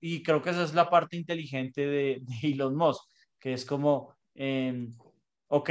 [0.01, 3.03] y creo que esa es la parte inteligente de, de Elon Musk,
[3.39, 4.89] que es como, eh,
[5.49, 5.71] ok,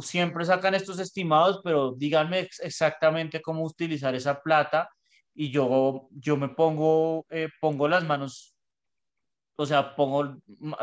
[0.00, 4.88] siempre sacan estos estimados, pero díganme exactamente cómo utilizar esa plata
[5.34, 8.56] y yo, yo me pongo, eh, pongo las manos,
[9.56, 10.36] o sea, pongo...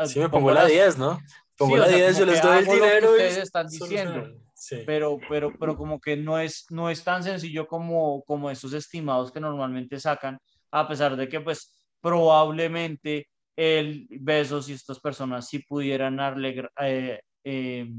[0.06, 1.18] Sí, me pongo, la 10, ¿no?
[1.56, 3.10] Pongo la 10, yo les doy el dinero.
[3.10, 4.28] ustedes están diciendo.
[4.54, 4.82] Sí.
[4.86, 9.32] Pero, pero, pero como que no es, no es tan sencillo como, como estos estimados
[9.32, 10.38] que normalmente sacan,
[10.70, 17.20] a pesar de que pues probablemente el Besos y estas personas sí pudieran darle eh,
[17.44, 17.90] eh,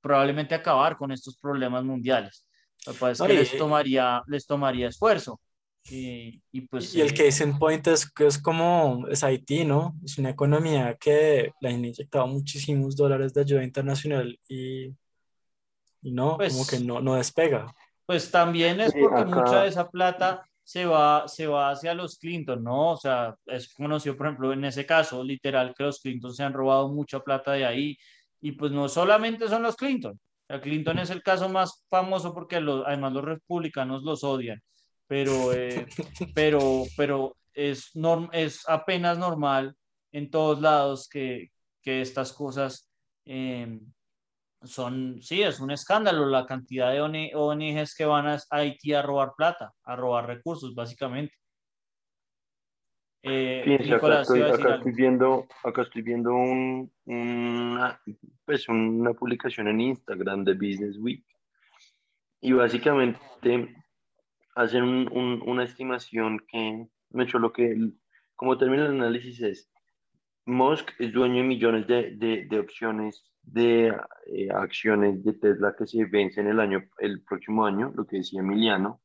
[0.00, 2.46] probablemente acabar con estos problemas mundiales.
[2.86, 5.40] Lo que pasa es que les, tomaría, les tomaría esfuerzo.
[5.90, 9.94] Y, y, pues, y el case in point es que es como es Haití, ¿no?
[10.04, 14.86] Es una economía que le han inyectado muchísimos dólares de ayuda internacional y,
[16.02, 17.74] y no, Pues- como que no, no despega.
[18.06, 21.94] Pues también es Sí, porque acá- mucha de esa plata se va, se va hacia
[21.94, 22.92] los Clinton, ¿no?
[22.92, 26.54] O sea, es conocido, por ejemplo, en ese caso, literal, que los Clinton se han
[26.54, 27.96] robado mucha plata de ahí.
[28.40, 30.18] Y pues no solamente son los Clinton.
[30.48, 34.62] El Clinton es el caso más famoso porque los, además los republicanos los odian.
[35.06, 35.86] Pero, eh,
[36.34, 39.76] pero, pero es, norm, es apenas normal
[40.12, 41.50] en todos lados que,
[41.82, 42.90] que estas cosas
[43.26, 43.80] eh,
[44.66, 49.02] son, sí, es un escándalo la cantidad de ONG ONGs que van a Haití a
[49.02, 51.34] robar plata, a robar recursos, básicamente.
[53.22, 57.98] Eh, acá Nicolás, estoy, iba a decir acá estoy viendo, acá estoy viendo un, una,
[58.44, 61.24] pues una publicación en Instagram de Business Week
[62.42, 63.18] y básicamente
[64.56, 67.74] hacen un- un- una estimación que, de hecho, lo que,
[68.36, 69.70] como termina el análisis es,
[70.44, 73.94] Musk es dueño de millones de, de, de opciones de
[74.26, 78.40] eh, acciones de Tesla que se vencen el año, el próximo año, lo que decía
[78.40, 79.00] Emiliano,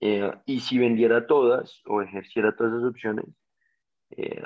[0.00, 3.26] eh, y si vendiera todas o ejerciera todas esas opciones,
[4.10, 4.42] eh,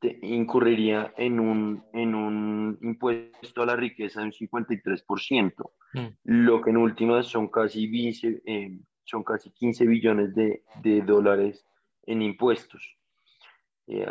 [0.00, 6.08] te- incurriría en un, en un impuesto a la riqueza de un 53%, Mm.
[6.24, 11.64] lo que en últimas son casi, 15, eh, son casi 15 billones de, de dólares
[12.06, 12.96] en impuestos.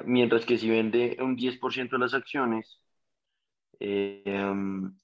[0.06, 2.80] Mientras que si vende un 10% de las acciones,
[3.80, 4.96] eh, em,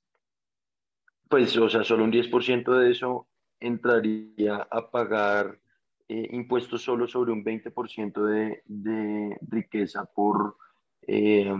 [1.29, 3.27] pues, o sea, solo un 10% de eso
[3.59, 5.59] entraría a pagar
[6.07, 10.57] eh, impuestos solo sobre un 20% de, de riqueza por
[11.11, 11.51] eh,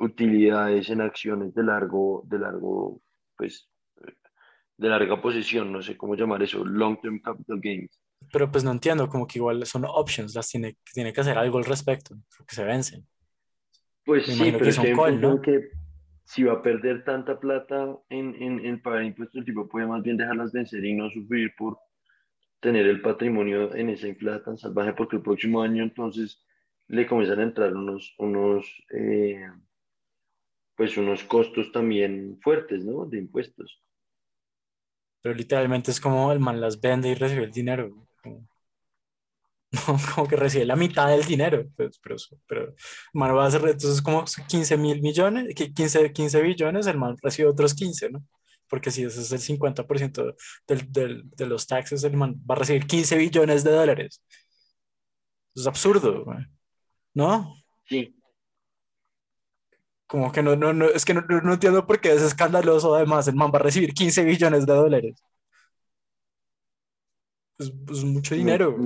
[0.00, 3.00] utilidades en acciones de largo, de largo,
[3.36, 3.68] pues,
[4.76, 8.00] de larga posición, no sé cómo llamar eso, long term capital gains.
[8.32, 11.58] Pero pues no entiendo, como que igual son options, las tiene, tiene que hacer algo
[11.58, 13.06] al respecto, porque se vencen.
[14.04, 15.40] Pues Me sí, pero que son call, ¿no?
[15.40, 15.70] que
[16.26, 20.02] si va a perder tanta plata en, en, en pagar impuestos, el tipo puede más
[20.02, 21.78] bien dejarlas vencer y no sufrir por
[22.60, 26.44] tener el patrimonio en esa inflada tan salvaje, porque el próximo año entonces
[26.88, 29.40] le comienzan a entrar unos, unos, eh,
[30.76, 33.06] pues unos costos también fuertes, ¿no?
[33.06, 33.80] De impuestos.
[35.22, 38.08] Pero literalmente es como el man las vende y recibe el dinero.
[39.84, 41.66] Como, como que recibe la mitad del dinero.
[41.76, 41.90] Pero,
[42.46, 42.74] pero el
[43.12, 47.16] man va a hacer, entonces como 15 mil millones, que 15, 15 billones, el man
[47.22, 48.24] recibe otros 15, ¿no?
[48.68, 50.34] Porque si ese es el 50%
[50.66, 54.20] del, del, de los taxes, el man va a recibir 15 billones de dólares.
[55.54, 56.24] Eso es absurdo.
[57.14, 57.56] ¿no?
[57.86, 58.14] Sí,
[60.06, 62.94] Como que no, no, no, es que no, no, entiendo por qué es escandaloso.
[62.94, 65.14] Además, el man va a recibir 15 billones de dólares.
[67.58, 68.76] Es, es mucho dinero.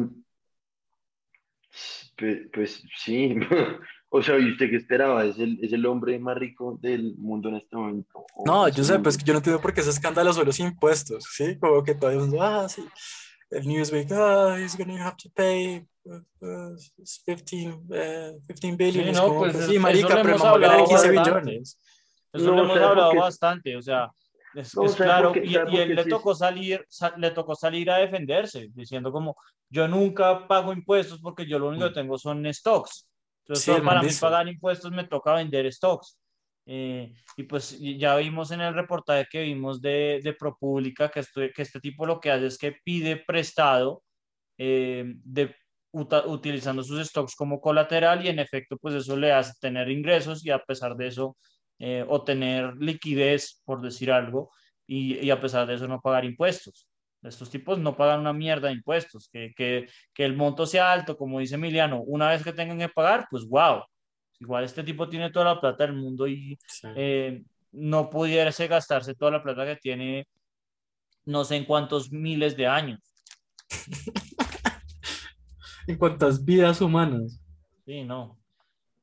[2.21, 3.35] Pues, pues sí,
[4.11, 5.25] o sea, ¿y usted qué esperaba?
[5.25, 8.27] ¿Es el, es el hombre más rico del mundo en este momento?
[8.37, 10.61] ¿O No, yo sé, pues que yo no entiendo por qué ese escándalo son los
[10.61, 11.59] impuestos, ¿sí?
[11.59, 12.85] Como que todo el mundo, ah, sí,
[13.51, 16.77] el Newsweek, ah, he's gonna have to pay uh, uh,
[17.27, 19.07] 15, eh, 15 billion.
[19.07, 20.81] Sí, no, como, pues, pues, es- sí, marica, pero el hemos man va a ganar
[20.81, 21.41] hablado 15 bastante.
[21.51, 21.81] billones.
[22.33, 23.19] Eso No, lo hemos ¿sabe por hablado qué?
[23.19, 24.11] bastante, o sea,
[24.55, 25.45] es, No, es ¿sabe claro, qué?
[25.47, 26.11] y, ¿Sabe y él le sí?
[26.11, 29.37] tocó salir, sa- le tocó salir a defenderse, diciendo como,
[29.69, 33.09] yo nunca pago impuestos porque yo lo único que tengo son stocks.
[33.47, 36.19] Entonces, Sí, para mí pagar impuestos me toca vender stocks.
[36.67, 41.51] Eh, y pues ya vimos en el reportaje que vimos de, de ProPublica que este,
[41.53, 44.03] que este tipo lo que hace es que pide prestado
[44.59, 45.55] eh, de,
[45.93, 50.45] uta- utilizando sus stocks como colateral y en efecto pues eso le hace tener ingresos
[50.45, 51.37] y a pesar de eso
[51.81, 54.53] eh, o tener liquidez, por decir algo,
[54.87, 56.87] y, y a pesar de eso no pagar impuestos.
[57.23, 61.17] Estos tipos no pagan una mierda de impuestos, que, que, que el monto sea alto,
[61.17, 63.83] como dice Emiliano, una vez que tengan que pagar, pues wow.
[64.39, 66.89] Igual este tipo tiene toda la plata del mundo y Sí.
[66.97, 70.27] eh, no pudiese gastarse toda la plata que tiene
[71.27, 73.01] no sé en cuántos miles de años.
[75.87, 77.41] En cuantas vidas humanas.
[77.85, 78.39] Sí, no.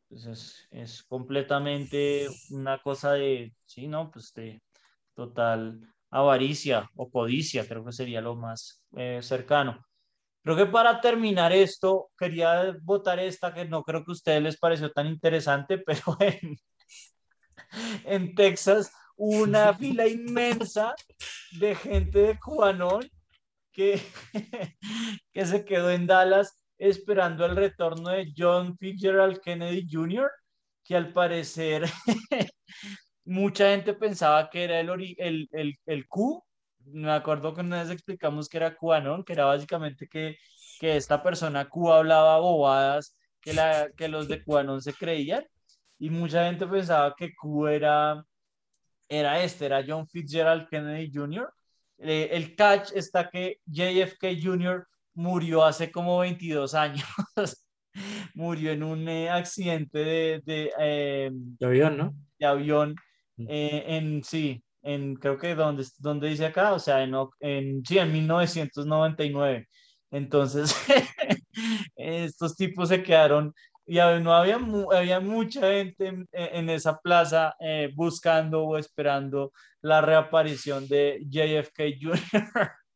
[0.10, 4.62] Pues es, es completamente una cosa de, sí, no, pues de
[5.14, 9.86] total avaricia o codicia, creo que sería lo más eh, cercano.
[10.44, 14.58] Creo que para terminar esto, quería votar esta que no creo que a ustedes les
[14.58, 16.56] pareció tan interesante, pero en,
[18.06, 20.96] en Texas una fila inmensa
[21.60, 23.10] de gente de Cubanón
[23.74, 24.02] que,
[25.34, 30.30] que se quedó en Dallas esperando el retorno de John Fitzgerald Kennedy Jr.,
[30.84, 31.84] que al parecer
[33.26, 36.44] mucha gente pensaba que era el, el, el, el Q.
[36.86, 40.38] Me acuerdo que una vez explicamos que era QAnon, que era básicamente que,
[40.80, 45.46] que esta persona Q hablaba bobadas que, la, que los de QAnon se creían.
[46.00, 48.24] Y mucha gente pensaba que Q era,
[49.10, 51.52] era este, era John Fitzgerald Kennedy Jr.
[52.00, 54.88] Eh, el catch está que JFK Jr.
[55.18, 57.06] murió hace como 22 años.
[58.36, 62.14] murió en un eh, accidente de, de, eh, Ya vieron, ¿no?
[62.40, 62.96] de avión
[63.38, 67.98] eh, en, sí, en, creo que donde, donde dice acá, o sea, en, en, sí,
[67.98, 69.68] en 1999.
[70.12, 70.76] Entonces,
[71.96, 73.54] estos tipos se quedaron
[73.86, 74.60] y no había,
[74.94, 81.98] había mucha gente en, en esa plaza eh, buscando o esperando la reaparición de JFK
[82.02, 82.22] Jr.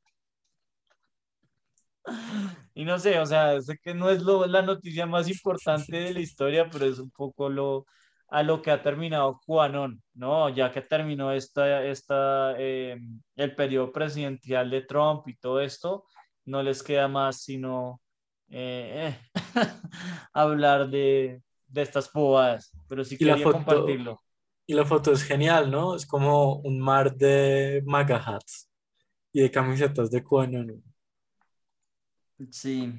[2.74, 6.14] Y no sé, o sea, sé que no es lo, la noticia más importante de
[6.14, 7.86] la historia, pero es un poco lo,
[8.30, 10.50] a lo que ha terminado QAnon, ¿no?
[10.50, 12.98] Ya que terminó esta, esta, eh,
[13.36, 16.06] el periodo presidencial de Trump y todo esto,
[16.46, 18.02] no les queda más sino
[18.50, 19.42] eh, eh,
[20.34, 24.22] hablar de, de estas bobadas, pero sí Y quería foto- compartirlo.
[24.68, 25.96] Y la foto es genial, ¿no?
[25.96, 28.70] Es como un mar de MAGA hats
[29.34, 30.84] y de camisetas de QAnon.
[32.50, 32.94] Sí,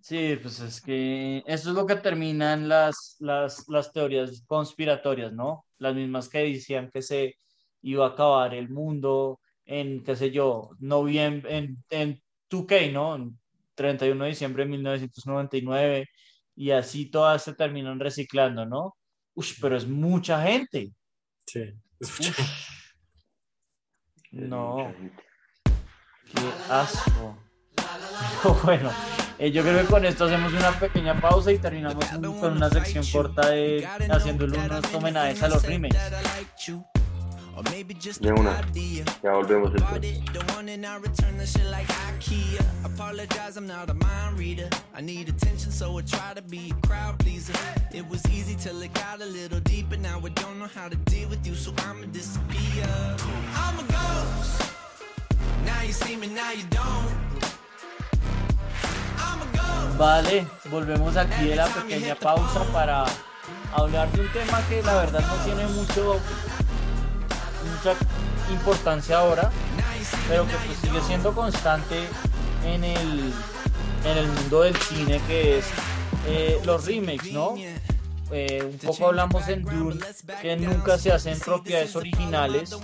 [0.00, 5.64] sí, pues es que eso es lo que terminan las, las, las teorías conspiratorias, ¿no?
[5.78, 7.36] Las mismas que decían que se
[7.82, 13.16] iba a acabar el mundo en, qué sé yo, noviembre, en, en 2K, ¿no?
[13.16, 13.38] En
[13.74, 16.08] 31 de diciembre de 1999
[16.56, 18.96] y así todas se terminan reciclando, ¿no?
[19.34, 20.92] Uy, pero es mucha gente.
[21.46, 21.72] Sí.
[21.98, 22.34] es
[24.30, 24.94] no,
[26.24, 27.49] qué asco.
[28.42, 28.90] Pero bueno,
[29.38, 32.68] eh, yo creo que con esto hacemos una pequeña pausa y terminamos un- con una
[32.70, 35.98] sección corta de haciéndole unos homenajes a los remakes.
[38.20, 38.50] De una.
[39.22, 40.00] Ya volvemos entonces.
[60.00, 63.04] Vale, volvemos aquí de la pequeña pausa para
[63.74, 66.18] hablar de un tema que la verdad no tiene mucho
[67.70, 67.92] mucha
[68.50, 69.50] importancia ahora,
[70.26, 72.08] pero que pues sigue siendo constante
[72.64, 73.30] en el,
[74.06, 75.66] en el mundo del cine, que es
[76.26, 77.56] eh, los remakes, ¿no?
[78.32, 80.00] Eh, un poco hablamos en Dune,
[80.40, 82.76] que nunca se hacen propiedades originales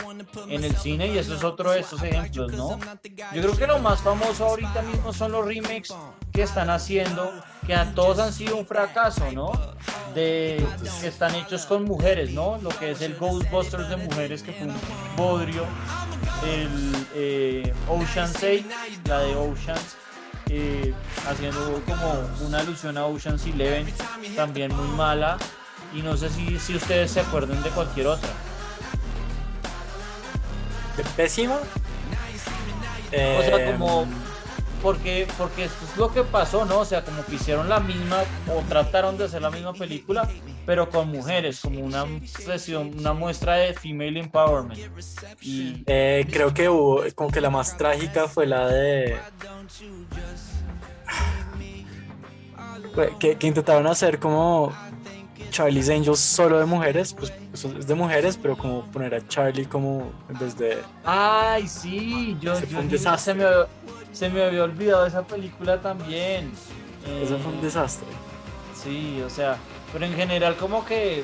[0.49, 2.79] en el cine, y eso es otro de estos ejemplos, ¿no?
[3.33, 5.95] Yo creo que lo más famoso ahorita mismo son los remakes
[6.33, 7.33] que están haciendo,
[7.67, 9.53] que a todos han sido un fracaso, ¿no?
[10.15, 10.67] De,
[11.01, 12.59] que están hechos con mujeres, ¿no?
[12.59, 14.75] Lo que es el Ghostbusters de mujeres, que fue un
[15.17, 15.65] bodrio,
[16.45, 18.65] el eh, Ocean's 8,
[19.07, 19.97] la de Oceans,
[20.49, 20.95] eh,
[21.29, 23.87] haciendo como una alusión a Ocean's Eleven,
[24.35, 25.39] también muy mala.
[25.95, 28.29] Y no sé si, si ustedes se acuerdan de cualquier otra.
[30.97, 31.55] ¿De pésima?
[31.55, 34.07] O sea, Eh, como
[34.87, 36.79] porque porque esto es lo que pasó, ¿no?
[36.79, 38.19] O sea, como que hicieron la misma
[38.49, 40.29] o trataron de hacer la misma película,
[40.65, 44.79] pero con mujeres, como una sesión, una muestra de female empowerment.
[45.43, 49.17] Y eh, creo que hubo, como que la más trágica fue la de...
[52.95, 54.73] Fue Que, que intentaron hacer como
[55.51, 59.67] Charlie's Angels solo de mujeres, pues, pues es de mujeres, pero como poner a Charlie
[59.67, 60.79] como en vez de...
[61.05, 63.45] ay, sí, yo, Ese fue yo- yo- se me
[64.17, 66.51] se me había olvidado esa película también.
[67.23, 68.09] Eso fue un Eh, desastre.
[68.75, 69.57] Sí, o sea,
[69.93, 71.23] pero en general como que,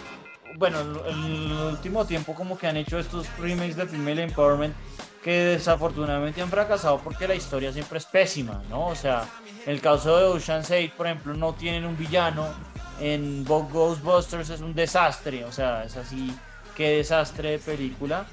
[0.58, 4.74] bueno, en el último tiempo como que han hecho estos remakes de Female Empowerment
[5.24, 8.88] que desafortunadamente han fracasado porque la historia siempre es pésima, ¿no?
[8.88, 9.24] O sea,
[9.64, 12.46] en el caso de Ocean's 8, por ejemplo, no tienen un villano,
[13.00, 16.34] en Ghostbusters es un desastre, o sea, es así,
[16.76, 18.26] qué desastre de película.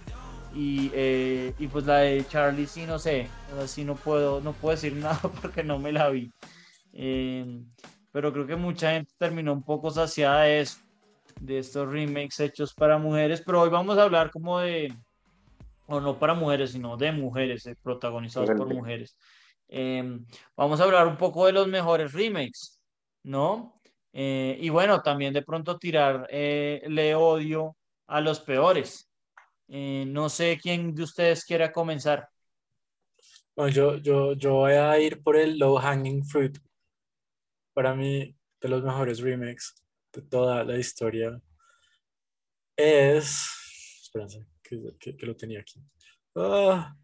[0.54, 4.42] Y, eh, y pues la de Charlie sí, no sé, o sea, sí no puedo,
[4.42, 6.32] no puedo decir nada porque no me la vi.
[6.94, 7.62] Eh,
[8.12, 10.80] pero creo que mucha gente terminó un poco saciada de eso,
[11.40, 14.94] de estos remakes hechos para mujeres, pero hoy vamos a hablar como de,
[15.88, 19.18] o no para mujeres, sino de mujeres, eh, protagonizados por mujeres.
[19.68, 20.20] Eh,
[20.56, 22.80] vamos a hablar un poco de los mejores remakes,
[23.24, 23.80] ¿no?
[24.12, 27.76] Eh, y bueno, también de pronto tirar le odio
[28.08, 29.09] a los peores.
[29.70, 32.28] Eh, no sé quién de ustedes quiera comenzar.
[33.56, 36.58] Bueno, yo, yo, yo voy a ir por el Low Hanging Fruit.
[37.74, 39.74] Para mí, de los mejores remakes
[40.14, 41.42] de toda la historia
[42.78, 43.46] es.
[44.04, 45.82] Espérense, que, que- que lo tenía aquí.
[46.36, 46.96] Ah,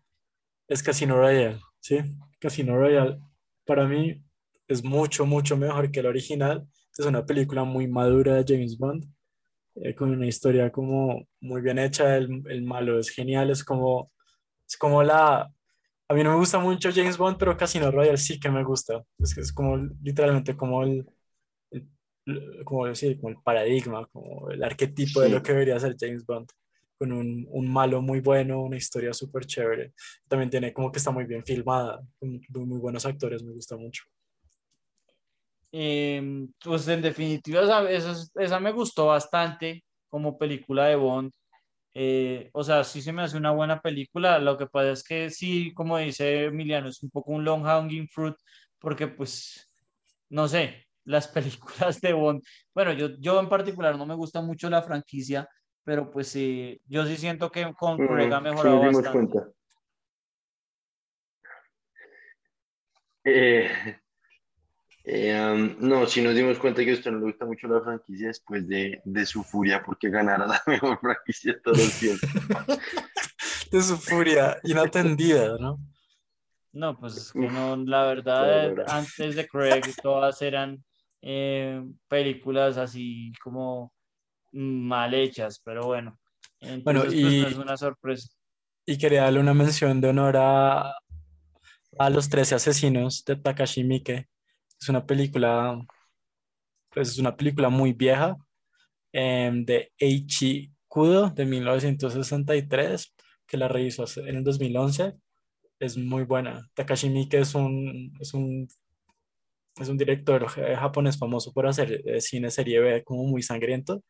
[0.70, 2.00] es Casino Royale, ¿sí?
[2.40, 3.20] Casino Royale,
[3.66, 4.24] para mí,
[4.70, 6.68] es mucho, mucho mejor que el original.
[6.98, 9.06] Es una película muy madura de James Bond,
[9.76, 12.18] eh, con una historia como muy bien hecha.
[12.18, 14.12] El, el malo es genial, es como,
[14.68, 15.42] es como la,
[16.10, 19.04] a mí no me gusta mucho James Bond, pero Casino Royale sí que me gusta.
[19.20, 21.06] Es que es como literalmente como el,
[21.72, 25.34] el- como decir, como el paradigma, como el arquetipo de Sí.
[25.34, 26.50] lo que debería ser James Bond.
[26.98, 29.94] Con un, un malo muy bueno, una historia súper chévere.
[30.30, 34.04] También tiene como que está muy bien filmada, con muy buenos actores, me gusta mucho.
[35.78, 41.32] Eh, pues en definitiva, esa, esa, es- esa me gustó bastante como película de Bond.
[41.94, 44.40] Eh, o sea, sí se me hace una buena película.
[44.40, 48.08] Lo que pasa es que sí, como dice Emiliano, es un poco un long hanging
[48.08, 48.36] fruit,
[48.80, 49.68] porque pues,
[50.30, 52.42] no sé, las películas de Bond.
[52.74, 55.48] Bueno, yo, yo en particular no me gusta mucho la franquicia,
[55.84, 59.34] pero pues sí, yo sí siento que con Craig ha Mm, sí mejorado dimos bastante.
[59.34, 59.52] cuenta.
[63.26, 64.00] Eh,
[65.06, 67.82] eh, um, no, si nos dimos cuenta que a usted no le gusta mucho la
[67.82, 72.30] franquicia después de, de su furia porque ganara la mejor franquicia de todos los tiempos.
[73.72, 75.80] De su furia inatendida, ¿no?
[76.74, 80.84] No, pues es que no, la verdad, antes de Craig todas eran
[81.22, 83.94] eh, películas así como
[84.52, 86.20] mal hechas, pero bueno,
[86.84, 88.30] Bueno, pues y- no es una sorpresa.
[88.86, 90.94] Y quería darle una mención de honor a,
[91.98, 94.28] a Los Trece Asesinos de Takashi Miike.
[94.80, 95.78] Es una película,
[96.92, 98.38] pues es una película muy vieja
[99.14, 103.16] em, de Eiichi Kudo de 1963,
[103.48, 105.14] que la hace- en el 2011.
[105.80, 106.70] Es muy buena.
[106.76, 108.68] Takashi Miike es un, es un,
[109.80, 114.04] es un director eh, japonés famoso por hacer eh, cine serie B como muy sangriento.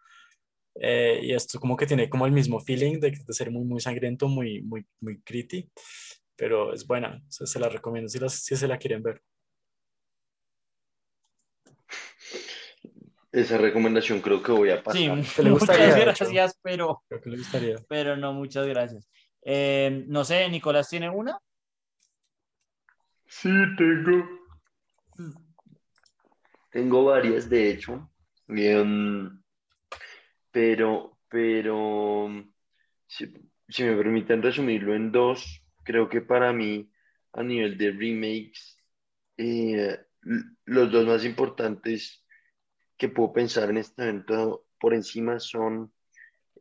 [0.75, 3.81] Eh, y esto como que tiene como el mismo feeling de, de ser muy, muy
[3.81, 5.69] sangriento, muy, muy, muy gritty,
[6.37, 9.21] pero es buena, se la recomiendo si, las- si se la quieren ver.
[13.35, 15.01] Esa recomendación creo que voy a pasar.
[15.01, 15.99] Sí, ¿Te le muchas hecho?
[15.99, 17.75] gracias, pero, Creo que le gustaría.
[17.89, 19.09] pero no, muchas gracias.
[19.41, 21.37] Eh, no sé, Nicolás tiene una.
[23.27, 24.25] Sí, tengo.
[26.71, 28.09] Tengo varias, de hecho.
[28.47, 29.41] Em,
[30.51, 32.29] pero, pero,
[33.05, 33.33] si,
[33.67, 36.89] si me permiten resumirlo en dos, creo que para mí,
[37.33, 38.77] a nivel de remakes,
[39.35, 39.99] eh,
[40.63, 42.24] los dos más importantes
[42.97, 45.91] que puedo pensar en este momento por encima son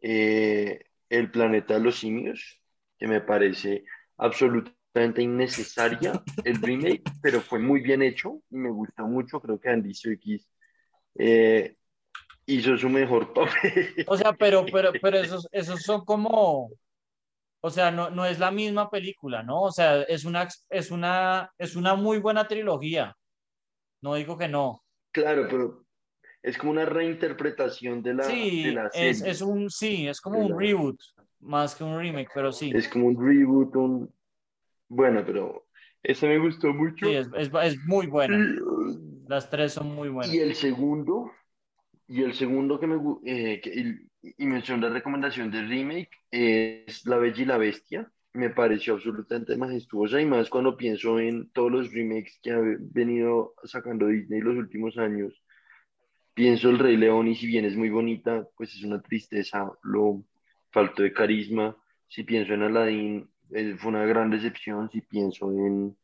[0.00, 2.60] eh, El planeta de los simios,
[2.98, 3.84] que me parece
[4.16, 9.40] absolutamente innecesaria el remake, pero fue muy bien hecho y me gustó mucho.
[9.40, 10.48] Creo que Andy Serkis
[11.16, 11.76] eh,
[12.46, 13.94] hizo su mejor papel.
[14.06, 16.70] O sea, pero, pero, pero esos, esos son como,
[17.60, 19.62] o sea, no, no es la misma película, ¿no?
[19.62, 23.16] O sea, es una, es una, es una muy buena trilogía.
[24.02, 24.82] No digo que no.
[25.12, 25.83] Claro, pero
[26.44, 29.30] es como una reinterpretación de la, Sí, de la es, serie.
[29.32, 31.00] es un, sí, es como De un la- reboot,
[31.40, 32.70] más que un remake, pero sí.
[32.70, 34.14] Es como un reboot, un...
[34.88, 35.66] Bueno, pero
[36.02, 37.06] ese me gustó mucho.
[37.06, 38.36] Sí, es, es, es muy buena.
[38.38, 40.34] Y, Las tres son muy buenas.
[40.34, 41.30] y el segundo,
[42.06, 47.06] y el segundo que me eh, que- y, y mencionó la recomendación de remake es
[47.06, 48.10] La Bella y la Bestia.
[48.34, 53.54] Me pareció absolutamente majestuosa y más cuando pienso en todos los remakes que ha venido
[53.64, 55.32] sacando Disney los últimos años.
[56.34, 60.24] Pienso El Rey León y si bien es muy bonita, pues es una tristeza, lo
[60.70, 61.76] faltó de carisma.
[62.08, 64.90] Si pienso en Aladdin, eh, fue una gran decepción.
[64.90, 65.96] Si pienso en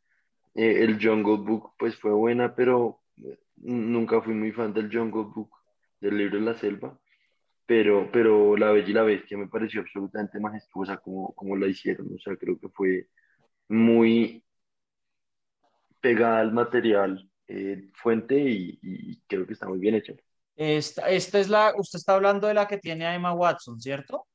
[0.55, 5.33] eh, el Jungle Book, pues fue buena, pero eh, nunca fui muy fan del Jungle
[5.35, 5.51] Book,
[6.01, 6.99] del libro de la selva.
[7.67, 12.09] Pero, pero La Bella y la Bestia me pareció absolutamente majestuosa como, como la hicieron.
[12.15, 13.09] O sea, creo que fue
[13.69, 14.45] muy
[16.01, 20.13] pegada al material eh, fuente y, y creo que está muy bien hecha.
[20.57, 24.27] Esta, esta es la, usted está hablando de la que tiene a Emma Watson, ¿cierto?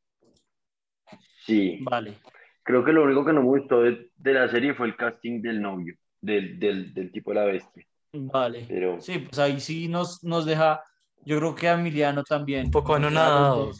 [1.45, 2.17] Sí, Vale.
[2.63, 5.41] creo que lo único que no me gustó de, de la serie fue el casting
[5.41, 7.85] del novio, del, del, del tipo de la bestia.
[8.13, 8.65] Vale.
[8.67, 10.81] Pero Sí, pues ahí sí nos, nos deja,
[11.23, 12.65] yo creo que a Emiliano también.
[12.65, 13.71] Un poco anonadado.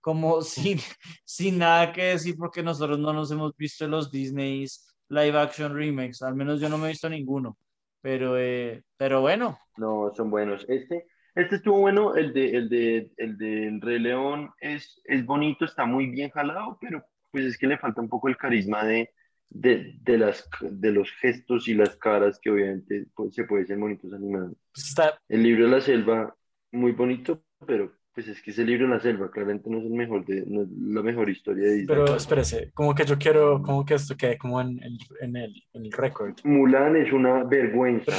[0.00, 0.78] Como sin,
[1.24, 6.20] sin nada que decir porque nosotros no nos hemos visto los Disney's live action remakes,
[6.22, 7.56] al menos yo no me he visto ninguno,
[8.04, 10.66] pero, eh, pero bueno, No, son buenos.
[10.68, 15.64] Este, este estuvo bueno, el de, el de, el de Rey León es, es bonito,
[15.64, 19.10] está muy bien jalado, pero pues es que le falta un poco el carisma de,
[19.48, 23.78] de, de las, de los gestos y las caras que obviamente pues, se puede ser
[23.78, 24.52] bonitos animados.
[24.74, 26.36] Pues está, El libro de la selva,
[26.72, 29.90] muy bonito, pero pues es que ese libro de la selva claramente no es el
[29.90, 31.86] mejor de, no es la mejor historia de Disney.
[31.86, 35.52] pero espérese, como que yo quiero, como que esto quede como en, el en el,
[35.72, 36.34] en el récord.
[36.44, 38.12] Mulan es una vergüenza.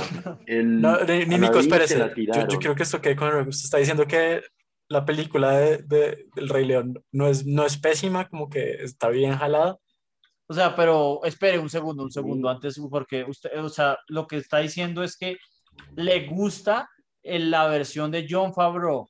[0.46, 1.98] El No, ni ni Nico, espérese.
[2.18, 3.50] Yo, yo quiero que esto quede con el récord.
[3.50, 4.42] Usted está diciendo que
[4.90, 9.10] la película de, de- del Rey León no es, no es pésima, como que está
[9.10, 9.78] bien jalada.
[10.48, 12.56] o sea, pero espere un segundo, un segundo Sí.
[12.56, 15.38] antes, porque usted, o sea, lo que está diciendo es que
[15.96, 16.88] le gusta
[17.24, 19.10] en la versión de John Favreau.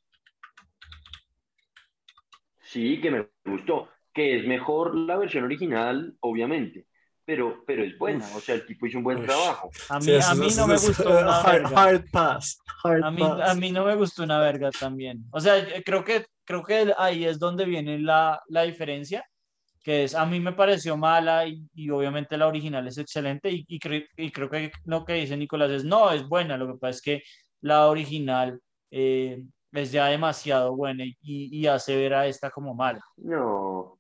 [2.76, 6.88] Sí, que me gustó, que es mejor la versión original, obviamente,
[7.24, 9.26] pero, pero es buena, o sea, el tipo hizo un buen Ush.
[9.28, 9.72] trabajo.
[9.88, 11.82] A mí, Sí, eso- a mí eso- no me gustó una hard, verga.
[11.84, 12.60] hard pass.
[12.84, 13.50] Hard A mí, pass.
[13.50, 15.24] a mí no me gustó una verga también.
[15.32, 19.26] O sea, yo creo que, creo que ahí es donde viene la, la diferencia,
[19.82, 23.64] que es, a mí me pareció mala y, y obviamente la original es excelente y,
[23.70, 26.78] y, cre- y creo que lo que dice Nicolás es, no, es buena, lo que
[26.78, 27.24] pasa es que
[27.62, 28.60] la original
[28.92, 29.42] eh,
[29.82, 33.04] es ya demasiado buena y, y hace ver a esta como mala.
[33.18, 34.00] No,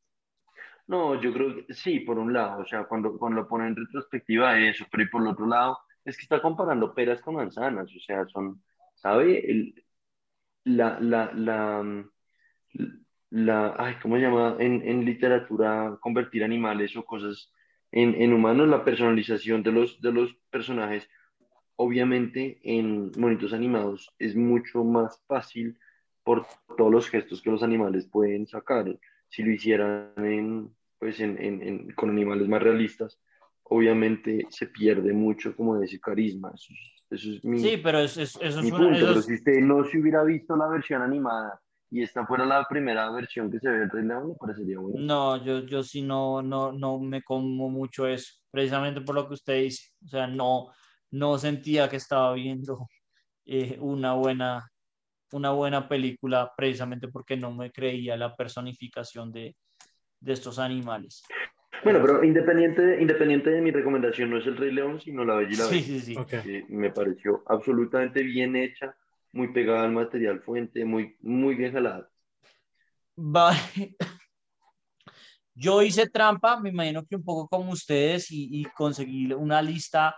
[0.88, 3.76] no, yo creo que sí, por un lado, o sea, cuando, cuando lo pone en
[3.76, 7.90] retrospectiva eso, pero y por el otro lado, es que está comparando peras con manzanas,
[7.96, 8.64] o sea, son,
[8.96, 9.50] ¿sabe?
[9.50, 9.86] El,
[10.64, 12.06] la, la, la,
[13.32, 14.58] la, ay, ¿cómo se llama?
[14.60, 17.52] En, en literatura, convertir animales o cosas
[17.92, 21.10] en, en humanos, la personalización de los, de los personajes,
[21.78, 25.78] obviamente en monitos animados es mucho más fácil
[26.24, 26.46] por
[26.78, 28.98] todos los gestos que los animales pueden sacar.
[29.30, 33.20] Si lo hicieran en, pues en, en- en- con animales más realistas,
[33.64, 36.52] obviamente se pierde mucho como de ese carisma.
[36.56, 38.98] Eso, es- eso es mi, Sí, pero es, es- eso mi es una- punto.
[38.98, 41.60] eso Pero si usted no se hubiera visto la versión animada
[41.92, 45.00] y esta fuera la primera versión que se ve del Rey León, me parecería bueno.
[45.00, 49.36] No, yo, yo sí no, no, no me como mucho eso, precisamente por lo que
[49.36, 49.92] usted dice.
[50.04, 50.70] O sea, no,
[51.16, 52.90] no sentía que estaba viendo
[53.46, 54.70] eh, una buena,
[55.32, 59.56] una buena película, precisamente porque no me creía la personificación de,
[60.20, 61.24] de estos animales.
[61.84, 65.52] Bueno, pero independiente, independiente de mi recomendación, no es el Rey León, sino La Bella
[65.54, 66.00] y la Sí, Bestia.
[66.00, 66.18] sí, sí.
[66.18, 66.30] Ok.
[66.44, 68.94] que me pareció absolutamente bien hecha,
[69.32, 72.10] muy pegada al material fuente, muy, muy bien jalada.
[73.16, 73.58] Vale.
[75.54, 80.14] Yo hice trampa, me imagino que un poco como ustedes, y, y conseguí una lista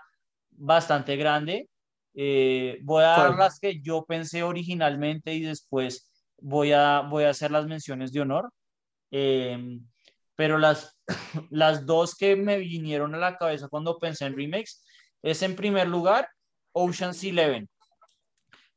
[0.58, 1.70] bastante grande.
[2.14, 7.30] Eh, voy a dar las que yo pensé originalmente y después voy a, voy a
[7.30, 8.52] hacer las menciones de honor.
[9.12, 9.80] Eh,
[10.36, 11.00] pero las,
[11.50, 14.84] las dos que me vinieron a la cabeza cuando pensé en remakes
[15.24, 16.28] es en primer lugar
[16.74, 17.68] Ocean's Eleven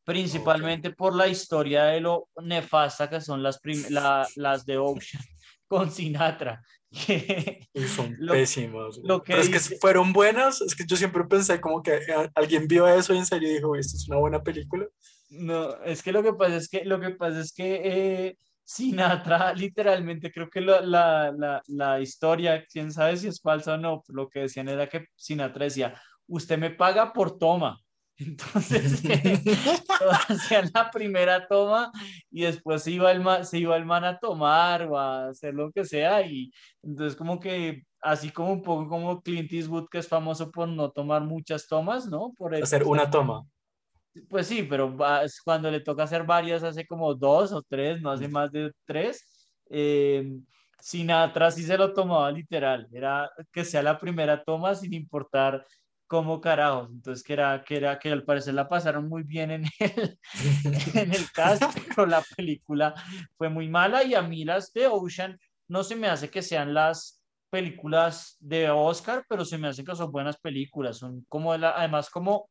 [0.05, 3.61] principalmente por la historia de lo nefasta que son las,
[3.91, 5.22] la- las de Ocean
[5.71, 6.61] con Sinatra.
[7.73, 8.99] Y son Lo- pésimos.
[9.05, 10.61] lo que Pero es que dice- fueron buenas.
[10.61, 13.77] Es que yo siempre pensé como que eh, alguien vio eso y en serio dijo,
[13.77, 14.87] esto es una buena película.
[15.31, 19.55] no, es que lo que pasa es que lo que pasa es que eh, Sinatra,
[19.55, 24.03] literalmente, creo que la, la, la, la historia, quién sabe si es falsa o no,
[24.09, 25.95] lo que decían era que Sinatra decía,
[26.27, 27.79] usted me paga por toma.
[28.21, 29.03] Entonces,
[30.29, 31.91] hacían la primera toma
[32.31, 35.55] y después se iba, el man, se iba el man a tomar o a hacer
[35.55, 36.21] lo que sea.
[36.27, 36.53] Y
[36.83, 40.91] entonces, como que, así como un poco como Clint Eastwood, que es famoso por no
[40.91, 42.33] tomar muchas tomas, ¿no?
[42.37, 43.45] Por Hacer una toma.
[44.29, 44.97] Pues sí, pero
[45.45, 49.57] cuando le toca hacer varias, hace como dos o tres, no hace más de tres.
[49.71, 50.31] Eh,
[50.81, 55.64] Sinatra sí se lo tomaba literal, era que sea la primera toma sin importar
[56.11, 56.90] cómo carajos.
[56.90, 60.18] Entonces, que era, que era, que al parecer la pasaron muy bien en el,
[60.92, 62.92] en el cast, pero la película
[63.38, 65.38] fue muy mala y a mí las de Ocean
[65.68, 69.94] no se me hace que sean las películas de Oscar, pero se me hace que
[69.94, 72.50] son buenas películas, son como, la, además como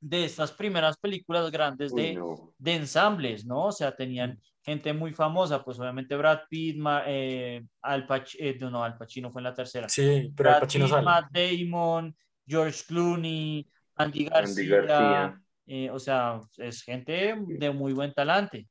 [0.00, 2.52] de estas primeras películas grandes Uy, de, no.
[2.58, 3.64] de ensambles, ¿no?
[3.64, 8.84] O sea, tenían gente muy famosa, pues obviamente Brad Pitt, Ma- eh, Al Pacino, no,
[8.84, 9.88] Al Pacino fue en la tercera.
[9.88, 11.04] Sí, pero Brad Pacino Pitt, sale.
[11.04, 12.16] Matt Damon,
[12.46, 13.66] George Clooney,
[13.96, 15.40] Andy García, Andy García.
[15.66, 18.68] eh, o sea, es gente de muy buen talante.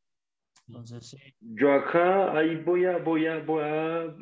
[0.68, 1.18] Entonces, sí.
[1.40, 4.16] Yo acá ahí voy a, voy a, voy a,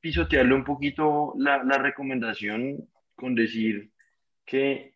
[0.00, 3.90] pisotearle un poquito la, la recomendación con decir
[4.44, 4.94] que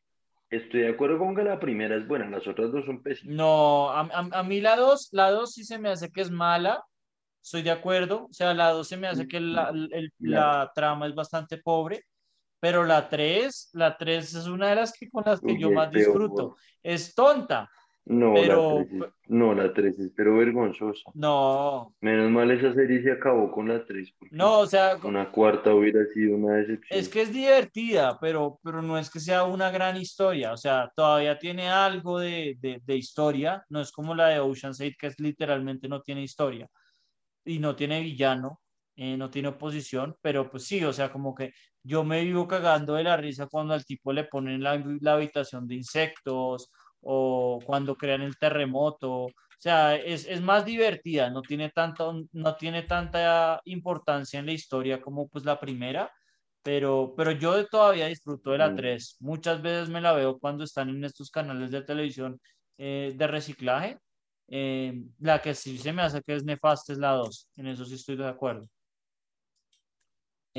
[0.50, 3.36] estoy de acuerdo con que la primera es buena, las otras dos son pésimas.
[3.36, 6.30] No, a, a- a mí la 2, la 2 sí se me hace que es
[6.30, 6.82] mala,
[7.42, 11.06] estoy de acuerdo, o sea, la 2 se me hace que la, el- la trama
[11.06, 12.04] es bastante pobre,
[12.60, 15.70] pero la 3, la 3 es una de las que con las que Uy, yo
[15.70, 16.04] más peor.
[16.06, 16.56] disfruto.
[16.82, 17.70] Es tonta,
[18.10, 21.10] No, Pero- la tres es, no, la 3 es pero vergonzosa.
[21.14, 25.30] no, Menos mal esa serie se acabó con la 3, porque no, o sea, una
[25.30, 26.98] cuarta hubiera sido una decepción.
[26.98, 30.90] es que es divertida, pero, pero no es que sea una gran historia, o sea,
[30.96, 35.08] todavía tiene algo de, de, de historia, no es como la de Ocean's 8, que
[35.08, 36.66] es literalmente no tiene historia.
[37.44, 38.60] y no tiene villano,
[38.98, 41.52] eh, no tiene oposición, pero pues sí, o sea, como que
[41.84, 45.68] yo me vivo cagando de la risa cuando al tipo le ponen la, la habitación
[45.68, 46.70] de insectos
[47.00, 52.56] o cuando crean el terremoto, o sea, es, es más divertida, no tiene, tanto, no
[52.56, 56.10] tiene tanta importancia en la historia como pues la primera,
[56.62, 58.76] pero, pero yo todavía disfruto de la Mm.
[58.76, 62.40] 3, muchas veces me la veo cuando están en estos canales de televisión
[62.78, 63.98] eh, de reciclaje.
[64.50, 67.84] Eh, la que sí se me hace que es nefasta es la 2, en eso
[67.84, 68.66] sí estoy de acuerdo.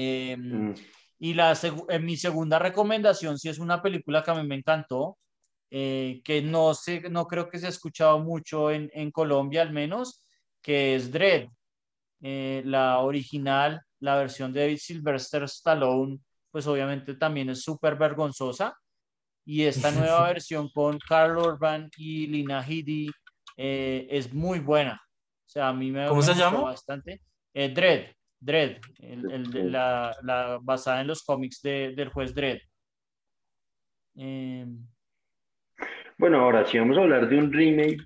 [0.01, 0.73] Eh, Mm,
[1.19, 1.53] y la
[2.01, 5.17] mi segunda recomendación sí es una película que a mí me encantó,
[5.71, 9.71] eh, que no sé, no creo que se ha escuchado mucho en, en Colombia al
[9.73, 10.23] menos,
[10.61, 11.47] que es Dread,
[12.21, 16.19] Eh, la original, la versión de David Sylvester Stallone,
[16.51, 18.75] pues obviamente también es súper vergonzosa.
[19.45, 23.09] Y esta nueva versión con Carl Urban y Lina Headey
[23.57, 25.01] eh, es muy buena.
[25.45, 26.61] O sea, a mí me, ¿Cómo me se llama?
[26.61, 27.21] bastante.
[27.53, 27.69] Eh,
[28.39, 32.59] Dredd, el- el de la, la- basada en los cómics de- del juez Dredd.
[34.15, 34.65] Eh,
[36.17, 37.97] Bueno, ahora si vamos a hablar de un remake,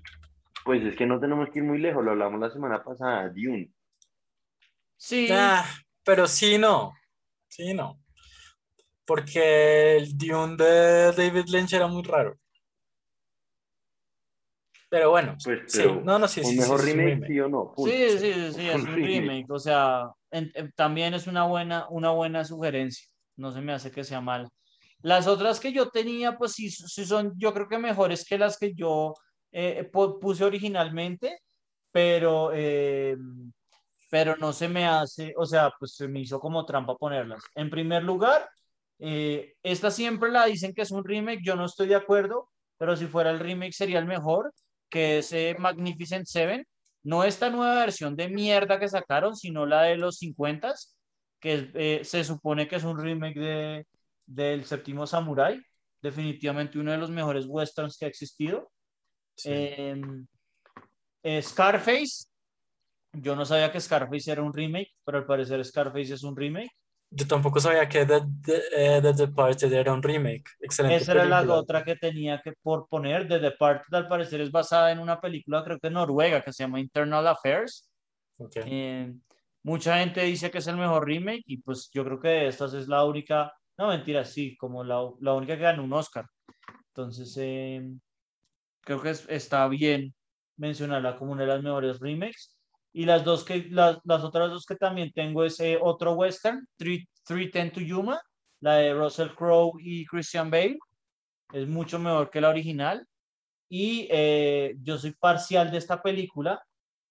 [0.64, 3.72] pues es que no tenemos que ir muy lejos, lo hablamos la semana pasada, Dune.
[4.96, 5.64] sí, Ah,
[6.04, 6.92] pero sí, no.
[7.48, 8.00] Sí, no.
[9.04, 12.38] Porque el Dune de David Lynch era muy raro.
[14.88, 17.32] Pero bueno, Pues, sí, no, no, sí, ¿Un sí, mejor sí, es un remake, remake.
[17.32, 17.72] sí o no?
[17.74, 17.90] Punto.
[17.90, 19.20] sí, sí, sí, sí, es Un un remake.
[19.20, 19.50] remake.
[19.50, 20.04] O sea,
[20.76, 23.06] también es una buena, una buena sugerencia.
[23.36, 24.48] No se me hace que sea mal.
[25.02, 28.58] Las otras que yo tenía, pues sí, sí son, yo creo que mejores que las
[28.58, 29.14] que yo
[29.52, 31.38] eh, pu- puse originalmente,
[31.92, 33.16] pero, eh,
[34.10, 37.42] pero no se me hace, o sea, pues se me hizo como trampa ponerlas.
[37.54, 38.48] En primer lugar,
[38.98, 42.96] eh, esta siempre la dicen que es un remake, yo no estoy de acuerdo, pero
[42.96, 44.52] si fuera el remake sería el mejor,
[44.88, 46.64] que es eh, Magnificent Seven.
[47.04, 50.74] No esta nueva versión de mierda que sacaron, sino la de los 50
[51.38, 53.86] que eh, se supone que es un remake de,
[54.26, 55.60] del Séptimo Samurai.
[56.00, 58.70] Definitivamente uno de los mejores westerns que ha existido.
[59.36, 59.50] Sí.
[59.52, 60.00] Eh,
[61.22, 62.26] eh, Scarface.
[63.12, 66.72] Yo no sabía que Scarface era un remake, pero al parecer Scarface es un remake.
[67.16, 70.44] Yo tampoco sabía que The, The, The Departed era un remake.
[70.60, 71.58] Excelente Esa era la película.
[71.60, 73.28] otra que tenía que por poner.
[73.28, 76.80] The Departed al parecer es basada en una película, creo que noruega, que se llama
[76.80, 77.88] Internal Affairs.
[78.38, 78.56] Ok.
[78.64, 79.12] Eh,
[79.62, 82.74] mucha gente dice que es el mejor remake y pues yo creo que de estas
[82.74, 86.26] es la única, no mentira, sí, como la, la única que ganó un Oscar.
[86.88, 87.80] Entonces, eh,
[88.80, 90.14] creo que es- está bien
[90.56, 92.53] mencionarla como una de las mejores remakes.
[92.96, 96.66] Y las dos que, las, las otras dos que también tengo es eh, otro western,
[96.76, 98.20] 310 to Yuma,
[98.60, 100.78] la de Russell Crowe y Christian Bale.
[101.52, 103.04] Es mucho mejor que la original.
[103.68, 106.64] Y eh, yo soy parcial de esta película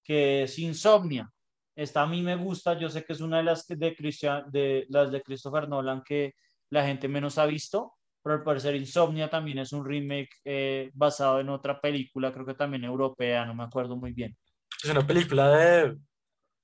[0.03, 1.29] que es Insomnia.
[1.75, 4.86] Esta a mí me gusta, yo sé que es una de las de, Christian, de
[4.89, 6.36] las de Christopher Nolan que
[6.69, 11.39] la gente menos ha visto, pero al parecer Insomnia también es un remake eh, basado
[11.39, 14.36] en otra película, creo que también europea, no me acuerdo muy bien.
[14.84, 15.97] Es una película de...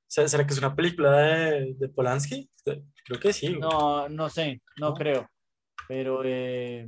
[0.07, 2.49] ¿Será que es una película de, de Polanski?
[2.63, 3.57] Creo que sí.
[3.57, 5.29] No, no sé, no, creo.
[5.87, 6.87] Pero, eh,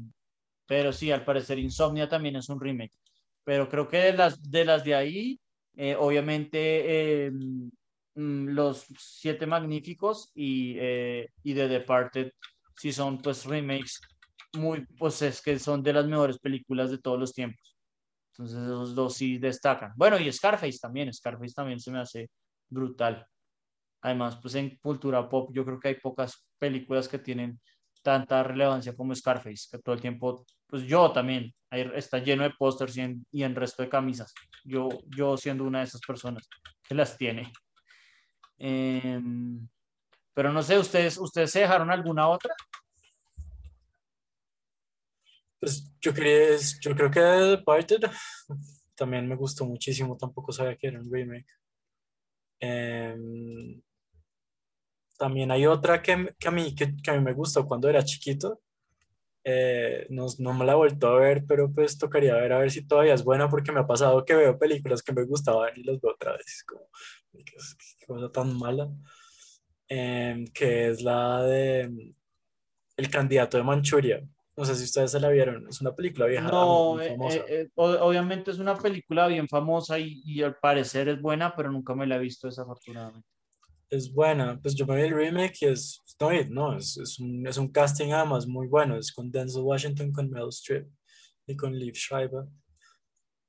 [0.67, 2.97] pero sí, al parecer Insomnia también es un remake.
[3.43, 5.39] Pero creo que de las de, las de ahí,
[5.75, 10.77] eh, obviamente mm, Los Siete Magníficos y,
[11.43, 12.31] y The Departed
[12.75, 14.01] sí son pues remakes
[14.53, 17.70] muy, pues es que son de las mejores películas de todos los tiempos.
[18.41, 19.93] Entonces esos dos sí destacan.
[19.95, 22.29] Bueno, y Scarface también, Scarface también se me hace
[22.69, 23.25] brutal.
[24.01, 27.59] Además, pues en cultura pop yo creo que hay pocas películas que tienen
[28.01, 32.97] tanta relevancia como Scarface, que todo el tiempo, pues yo también, está lleno de pósters
[32.97, 34.33] y en, y en resto de camisas.
[34.63, 36.49] Yo, yo siendo una de esas personas
[36.83, 37.51] que las tiene.
[38.57, 39.67] Em,
[40.33, 42.55] pero no sé, ¿ustedes, ¿ustedes se dejaron alguna otra?
[45.61, 48.01] Pues yo, creo, yo creo que The Departed
[48.95, 51.45] también me gustó muchísimo, tampoco sabía que era un remake.
[52.59, 53.79] Em,
[55.19, 58.59] también hay otra que, que a mí, que, a mí me gustó cuando era chiquito.
[59.43, 62.71] Eh, no, no, me la he vuelto a ver, pero pues tocaría ver a ver
[62.71, 65.83] si todavía es buena porque me ha pasado que veo películas que me gustaban y
[65.83, 66.63] las veo otra vez.
[66.67, 66.87] Como,
[67.33, 67.55] qué,
[68.07, 68.89] cosa tan mala.
[69.87, 72.13] Em, que es la de
[72.97, 74.23] El candidato de Manchuria.
[74.57, 76.49] No sé si ustedes se la vieron, es una película vieja.
[76.49, 81.55] No, eh, eh, obviamente es una película bien famosa y, y, al parecer es buena,
[81.55, 83.27] pero nunca me la he visto desafortunadamente.
[83.89, 87.47] Es buena, pues yo me vi el remake y es, no, no es, es, un,
[87.47, 90.87] es un casting además muy bueno, es con Denzel Washington, con Meryl Streep
[91.47, 92.45] y con Liv Schreiber.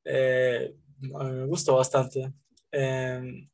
[0.04, 0.74] Eh,
[1.14, 2.32] a mí me gustó bastante.
[2.70, 3.48] Em,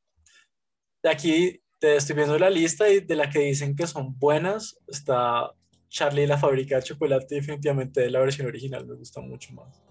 [1.02, 4.78] de aquí te estoy viendo la lista y de la que dicen que son buenas
[4.86, 5.52] está
[5.88, 9.82] Charlie la fábrica de chocolate, definitivamente la versión original me gusta mucho más.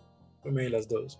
[0.44, 1.20] Me vi las dos.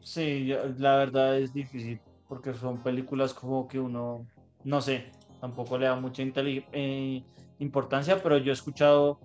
[0.00, 4.26] Sí, la verdad es difícil porque son películas como que uno,
[4.64, 5.10] no sé,
[5.40, 7.22] tampoco le da mucha eh,
[7.58, 9.20] importancia, pero yo he escuchado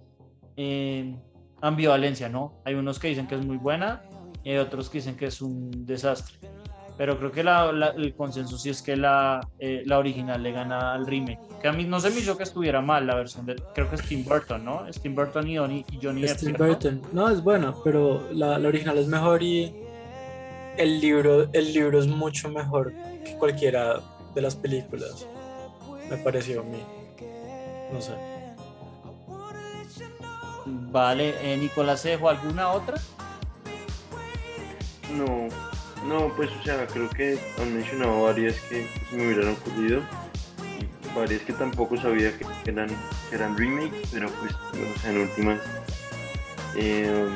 [0.58, 1.16] eh,
[1.62, 2.62] ambivalencia, ¿no?
[2.66, 4.04] Hay unos que dicen que es muy buena
[4.44, 6.39] y hay otros que dicen que es un desastre
[7.00, 11.08] pero creo que el consenso sí es que la, eh, la original le gana al
[11.08, 11.40] remake.
[11.62, 13.96] Que a mí no se me hizo que estuviera mal la versión de, creo que
[13.96, 14.86] es Tim Burton, ¿no?
[14.86, 17.02] Es Tim Burton y, Johnny, y Johnny es Tim Burton.
[17.14, 19.74] No, es buena, pero la, la, original es mejor y
[20.76, 22.92] el libro, el libro es mucho mejor
[23.24, 24.02] que cualquiera
[24.36, 25.26] de las películas.
[26.10, 26.84] Me pareció a mí.
[27.94, 28.12] No sé.
[30.66, 32.98] Vale, eh, Nicolás, ¿se dejó alguna otra?
[35.16, 35.48] No,
[36.06, 40.02] no, pues, o sea, creo que han mencionado varias que me hubieran ocurrido.
[41.16, 42.90] Varias que tampoco sabía que eran,
[43.32, 45.60] eran remakes, pero pues, o sea, en últimas.
[46.76, 47.30] Em,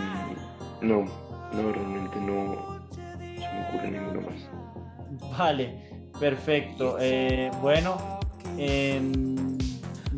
[0.82, 1.06] no,
[1.54, 5.38] no, realmente no se me ocurre ninguna más.
[5.38, 6.98] Vale, perfecto.
[7.00, 8.20] Eh, bueno,
[8.58, 9.58] em,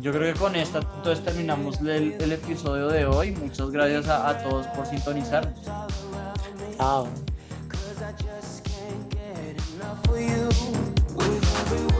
[0.00, 3.32] yo creo que con esta entonces terminamos el, episodio de hoy.
[3.32, 5.62] Muchas gracias a, a todos por sintonizarnos.
[6.76, 7.08] Chao.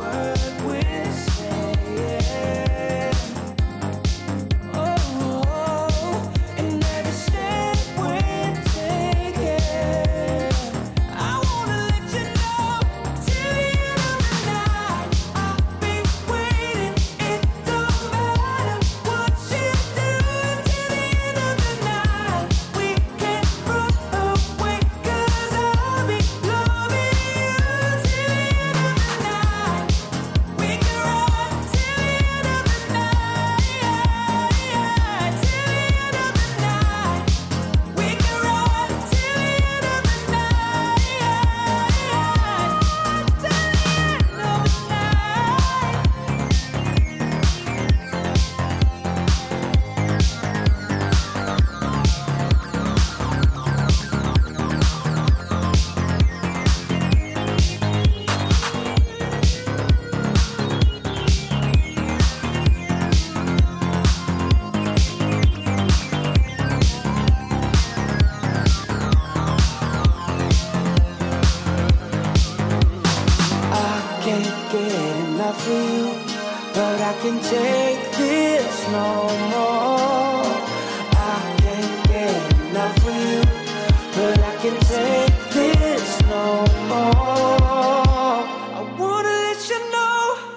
[0.06, 0.45] world.